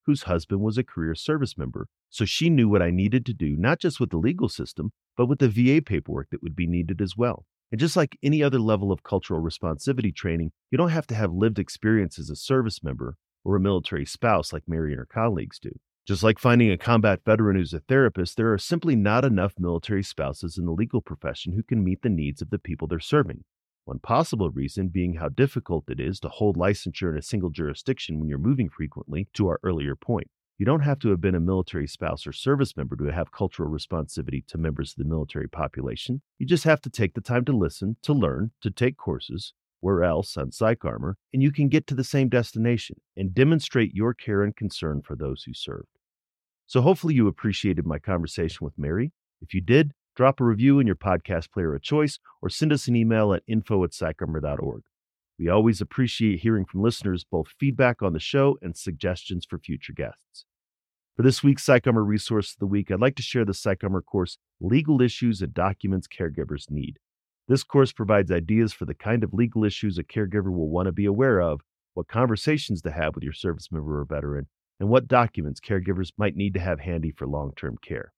whose 0.05 0.23
husband 0.23 0.61
was 0.61 0.77
a 0.77 0.83
career 0.83 1.15
service 1.15 1.57
member. 1.57 1.87
So 2.11 2.25
she 2.25 2.51
knew 2.51 2.69
what 2.69 2.83
I 2.83 2.91
needed 2.91 3.25
to 3.25 3.33
do, 3.33 3.55
not 3.57 3.79
just 3.79 3.99
with 3.99 4.11
the 4.11 4.17
legal 4.17 4.49
system, 4.49 4.91
but 5.17 5.25
with 5.25 5.39
the 5.39 5.49
VA 5.49 5.81
paperwork 5.81 6.29
that 6.29 6.43
would 6.43 6.55
be 6.55 6.67
needed 6.67 7.01
as 7.01 7.17
well. 7.17 7.47
And 7.71 7.79
just 7.79 7.95
like 7.95 8.19
any 8.21 8.43
other 8.43 8.59
level 8.59 8.91
of 8.91 9.01
cultural 9.01 9.41
responsivity 9.41 10.15
training, 10.15 10.51
you 10.69 10.77
don't 10.77 10.89
have 10.89 11.07
to 11.07 11.15
have 11.15 11.33
lived 11.33 11.57
experience 11.57 12.19
as 12.19 12.29
a 12.29 12.35
service 12.35 12.83
member 12.83 13.15
or 13.43 13.55
a 13.55 13.59
military 13.59 14.05
spouse 14.05 14.53
like 14.53 14.67
Mary 14.67 14.91
and 14.91 14.99
her 14.99 15.07
colleagues 15.07 15.57
do. 15.57 15.71
Just 16.05 16.21
like 16.21 16.37
finding 16.37 16.69
a 16.69 16.77
combat 16.77 17.21
veteran 17.23 17.55
who's 17.55 17.73
a 17.73 17.79
therapist, 17.79 18.35
there 18.35 18.51
are 18.51 18.57
simply 18.57 18.93
not 18.93 19.23
enough 19.23 19.53
military 19.57 20.03
spouses 20.03 20.57
in 20.57 20.65
the 20.65 20.73
legal 20.73 20.99
profession 20.99 21.53
who 21.53 21.63
can 21.63 21.81
meet 21.81 22.01
the 22.01 22.09
needs 22.09 22.41
of 22.41 22.49
the 22.49 22.59
people 22.59 22.89
they're 22.89 22.99
serving. 22.99 23.45
One 23.85 23.99
possible 23.99 24.49
reason 24.49 24.89
being 24.89 25.13
how 25.13 25.29
difficult 25.29 25.89
it 25.89 26.01
is 26.01 26.19
to 26.19 26.27
hold 26.27 26.57
licensure 26.57 27.09
in 27.09 27.17
a 27.17 27.21
single 27.21 27.51
jurisdiction 27.51 28.19
when 28.19 28.27
you're 28.27 28.37
moving 28.37 28.67
frequently, 28.67 29.29
to 29.35 29.47
our 29.47 29.61
earlier 29.63 29.95
point. 29.95 30.27
You 30.57 30.65
don't 30.65 30.81
have 30.81 30.99
to 30.99 31.09
have 31.09 31.21
been 31.21 31.35
a 31.35 31.39
military 31.39 31.87
spouse 31.87 32.27
or 32.27 32.33
service 32.33 32.75
member 32.75 32.97
to 32.97 33.05
have 33.05 33.31
cultural 33.31 33.71
responsivity 33.71 34.45
to 34.47 34.57
members 34.57 34.91
of 34.91 34.97
the 34.97 35.09
military 35.09 35.47
population. 35.47 36.21
You 36.37 36.45
just 36.45 36.65
have 36.65 36.81
to 36.81 36.89
take 36.89 37.13
the 37.13 37.21
time 37.21 37.45
to 37.45 37.55
listen, 37.55 37.95
to 38.03 38.11
learn, 38.11 38.51
to 38.61 38.71
take 38.71 38.97
courses, 38.97 39.53
where 39.83 40.01
else 40.01 40.37
on 40.37 40.49
PsychArmor, 40.49 41.15
and 41.33 41.43
you 41.43 41.51
can 41.51 41.67
get 41.67 41.85
to 41.87 41.93
the 41.93 42.05
same 42.05 42.29
destination 42.29 42.95
and 43.17 43.35
demonstrate 43.35 43.93
your 43.93 44.13
care 44.13 44.41
and 44.41 44.55
concern 44.55 45.01
for 45.01 45.13
those 45.13 45.43
who 45.43 45.53
served. 45.53 45.89
So 46.67 46.81
hopefully 46.81 47.15
you 47.15 47.27
appreciated 47.27 47.85
my 47.85 47.99
conversation 47.99 48.63
with 48.63 48.77
Mary. 48.77 49.11
If 49.41 49.53
you 49.53 49.59
did, 49.59 49.91
drop 50.15 50.39
a 50.39 50.45
review 50.45 50.79
in 50.79 50.87
your 50.87 50.95
podcast 50.95 51.51
player 51.51 51.75
of 51.75 51.81
choice 51.81 52.17
or 52.41 52.49
send 52.49 52.71
us 52.71 52.87
an 52.87 52.95
email 52.95 53.33
at 53.33 53.43
info 53.45 53.83
at 53.83 53.91
psycharmor.org. 53.91 54.83
We 55.37 55.49
always 55.49 55.81
appreciate 55.81 56.39
hearing 56.39 56.63
from 56.63 56.81
listeners 56.81 57.25
both 57.29 57.47
feedback 57.59 58.01
on 58.01 58.13
the 58.13 58.19
show 58.21 58.57
and 58.61 58.77
suggestions 58.77 59.45
for 59.45 59.59
future 59.59 59.91
guests. 59.93 60.45
For 61.17 61.23
this 61.23 61.43
week's 61.43 61.65
PsychArmor 61.65 62.07
Resource 62.07 62.53
of 62.53 62.59
the 62.59 62.67
Week, 62.67 62.89
I'd 62.89 63.01
like 63.01 63.17
to 63.17 63.21
share 63.21 63.43
the 63.43 63.51
PsychArmor 63.51 64.05
course, 64.05 64.37
Legal 64.61 65.01
Issues 65.01 65.41
and 65.41 65.53
Documents 65.53 66.07
Caregivers 66.07 66.71
Need. 66.71 66.99
This 67.47 67.63
course 67.63 67.91
provides 67.91 68.31
ideas 68.31 68.71
for 68.71 68.85
the 68.85 68.93
kind 68.93 69.23
of 69.23 69.33
legal 69.33 69.65
issues 69.65 69.97
a 69.97 70.03
caregiver 70.03 70.51
will 70.51 70.69
want 70.69 70.85
to 70.85 70.93
be 70.93 71.05
aware 71.05 71.41
of, 71.41 71.61
what 71.93 72.07
conversations 72.07 72.81
to 72.81 72.91
have 72.91 73.15
with 73.15 73.23
your 73.23 73.33
service 73.33 73.71
member 73.71 73.99
or 73.99 74.05
veteran, 74.05 74.47
and 74.79 74.89
what 74.89 75.07
documents 75.07 75.59
caregivers 75.59 76.11
might 76.17 76.35
need 76.35 76.53
to 76.53 76.59
have 76.59 76.79
handy 76.79 77.11
for 77.11 77.27
long 77.27 77.51
term 77.55 77.77
care. 77.85 78.13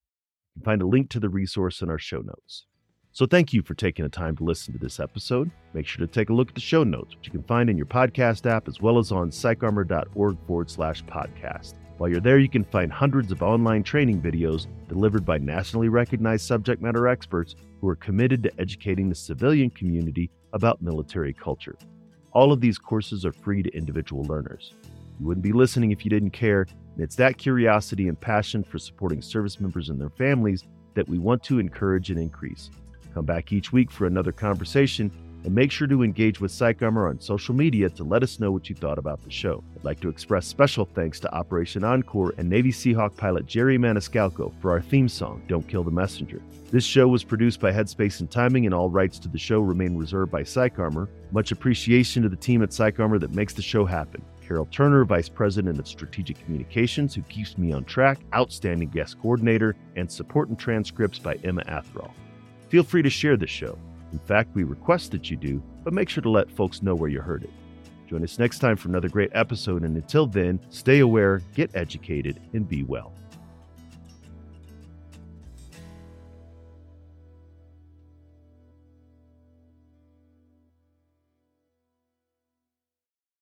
You 0.55 0.61
can 0.61 0.65
find 0.65 0.81
a 0.81 0.87
link 0.87 1.09
to 1.09 1.19
the 1.19 1.29
resource 1.29 1.81
in 1.81 1.89
our 1.89 1.97
show 1.97 2.19
notes. 2.19 2.65
So 3.11 3.25
thank 3.25 3.53
you 3.53 3.61
for 3.61 3.73
taking 3.73 4.03
the 4.03 4.09
time 4.09 4.35
to 4.37 4.43
listen 4.43 4.73
to 4.73 4.79
this 4.79 4.99
episode. 4.99 5.49
Make 5.73 5.87
sure 5.87 6.05
to 6.05 6.11
take 6.11 6.29
a 6.29 6.33
look 6.33 6.49
at 6.49 6.55
the 6.55 6.61
show 6.61 6.83
notes, 6.83 7.15
which 7.15 7.27
you 7.27 7.31
can 7.31 7.43
find 7.43 7.69
in 7.69 7.77
your 7.77 7.85
podcast 7.85 8.45
app 8.45 8.67
as 8.67 8.81
well 8.81 8.99
as 8.99 9.11
on 9.11 9.31
psycharmor.org 9.31 10.37
forward 10.45 10.69
slash 10.69 11.03
podcast. 11.05 11.75
While 11.97 12.09
you're 12.09 12.19
there, 12.19 12.39
you 12.39 12.49
can 12.49 12.65
find 12.65 12.91
hundreds 12.91 13.31
of 13.31 13.41
online 13.41 13.81
training 13.81 14.21
videos 14.21 14.67
delivered 14.89 15.25
by 15.25 15.37
nationally 15.37 15.87
recognized 15.87 16.45
subject 16.45 16.81
matter 16.81 17.07
experts 17.07 17.55
who 17.79 17.87
are 17.87 17.95
committed 17.95 18.43
to 18.43 18.51
educating 18.59 19.07
the 19.07 19.15
civilian 19.15 19.69
community 19.69 20.29
about 20.51 20.81
military 20.81 21.31
culture. 21.31 21.77
All 22.33 22.51
of 22.51 22.59
these 22.59 22.77
courses 22.77 23.25
are 23.25 23.31
free 23.31 23.63
to 23.63 23.73
individual 23.73 24.23
learners. 24.23 24.73
You 25.19 25.25
wouldn't 25.25 25.43
be 25.43 25.53
listening 25.53 25.91
if 25.91 26.03
you 26.03 26.09
didn't 26.09 26.31
care, 26.31 26.67
and 26.95 27.01
it's 27.01 27.15
that 27.15 27.37
curiosity 27.37 28.09
and 28.09 28.19
passion 28.19 28.61
for 28.61 28.77
supporting 28.77 29.21
service 29.21 29.61
members 29.61 29.87
and 29.87 29.99
their 29.99 30.09
families 30.09 30.65
that 30.95 31.07
we 31.07 31.17
want 31.17 31.43
to 31.43 31.59
encourage 31.59 32.09
and 32.11 32.19
increase. 32.19 32.71
Come 33.13 33.25
back 33.25 33.53
each 33.53 33.71
week 33.71 33.89
for 33.89 34.05
another 34.05 34.33
conversation 34.33 35.09
and 35.45 35.53
make 35.53 35.71
sure 35.71 35.87
to 35.87 36.03
engage 36.03 36.41
with 36.41 36.51
PsychArmor 36.51 37.07
on 37.07 37.19
social 37.19 37.53
media 37.53 37.87
to 37.91 38.03
let 38.03 38.23
us 38.23 38.39
know 38.39 38.51
what 38.51 38.67
you 38.67 38.75
thought 38.75 38.97
about 38.97 39.23
the 39.23 39.29
show. 39.29 39.63
I'd 39.75 39.85
like 39.85 39.99
to 39.99 40.09
express 40.09 40.47
special 40.47 40.85
thanks 40.85 41.19
to 41.19 41.33
Operation 41.33 41.83
Encore 41.83 42.33
and 42.39 42.49
Navy 42.49 42.71
Seahawk 42.71 43.15
pilot 43.15 43.45
Jerry 43.45 43.77
Maniscalco 43.77 44.51
for 44.59 44.71
our 44.71 44.81
theme 44.81 45.07
song, 45.07 45.43
Don't 45.47 45.67
Kill 45.67 45.83
the 45.83 45.91
Messenger. 45.91 46.41
This 46.71 46.83
show 46.83 47.07
was 47.07 47.23
produced 47.23 47.59
by 47.59 47.71
Headspace 47.71 48.21
and 48.21 48.29
Timing, 48.29 48.65
and 48.65 48.73
all 48.73 48.89
rights 48.89 49.19
to 49.19 49.29
the 49.29 49.37
show 49.37 49.59
remain 49.59 49.95
reserved 49.95 50.31
by 50.31 50.41
PsychArmor. 50.41 51.07
Much 51.31 51.51
appreciation 51.51 52.23
to 52.23 52.29
the 52.29 52.35
team 52.35 52.63
at 52.63 52.71
PsychArmor 52.71 53.19
that 53.19 53.35
makes 53.35 53.53
the 53.53 53.61
show 53.61 53.85
happen. 53.85 54.23
Carol 54.45 54.67
Turner, 54.71 55.05
Vice 55.05 55.29
President 55.29 55.79
of 55.79 55.87
Strategic 55.87 56.43
Communications, 56.43 57.13
who 57.13 57.21
keeps 57.23 57.57
me 57.57 57.71
on 57.71 57.83
track, 57.85 58.19
outstanding 58.33 58.89
guest 58.89 59.19
coordinator, 59.21 59.75
and 59.95 60.11
support 60.11 60.49
and 60.49 60.57
transcripts 60.57 61.19
by 61.19 61.35
Emma 61.43 61.61
Athral. 61.67 62.11
Feel 62.69 62.83
free 62.83 63.03
to 63.03 63.09
share 63.09 63.37
this 63.37 63.49
show. 63.49 63.77
In 64.11 64.19
fact, 64.19 64.55
we 64.55 64.63
request 64.63 65.11
that 65.11 65.29
you 65.29 65.37
do, 65.37 65.61
but 65.83 65.93
make 65.93 66.09
sure 66.09 66.23
to 66.23 66.29
let 66.29 66.49
folks 66.51 66.81
know 66.81 66.95
where 66.95 67.09
you 67.09 67.21
heard 67.21 67.43
it. 67.43 67.49
Join 68.07 68.23
us 68.23 68.39
next 68.39 68.59
time 68.59 68.77
for 68.77 68.89
another 68.89 69.09
great 69.09 69.31
episode, 69.33 69.83
and 69.83 69.95
until 69.95 70.27
then, 70.27 70.59
stay 70.69 70.99
aware, 70.99 71.41
get 71.55 71.71
educated, 71.75 72.39
and 72.53 72.67
be 72.67 72.83
well. 72.83 73.13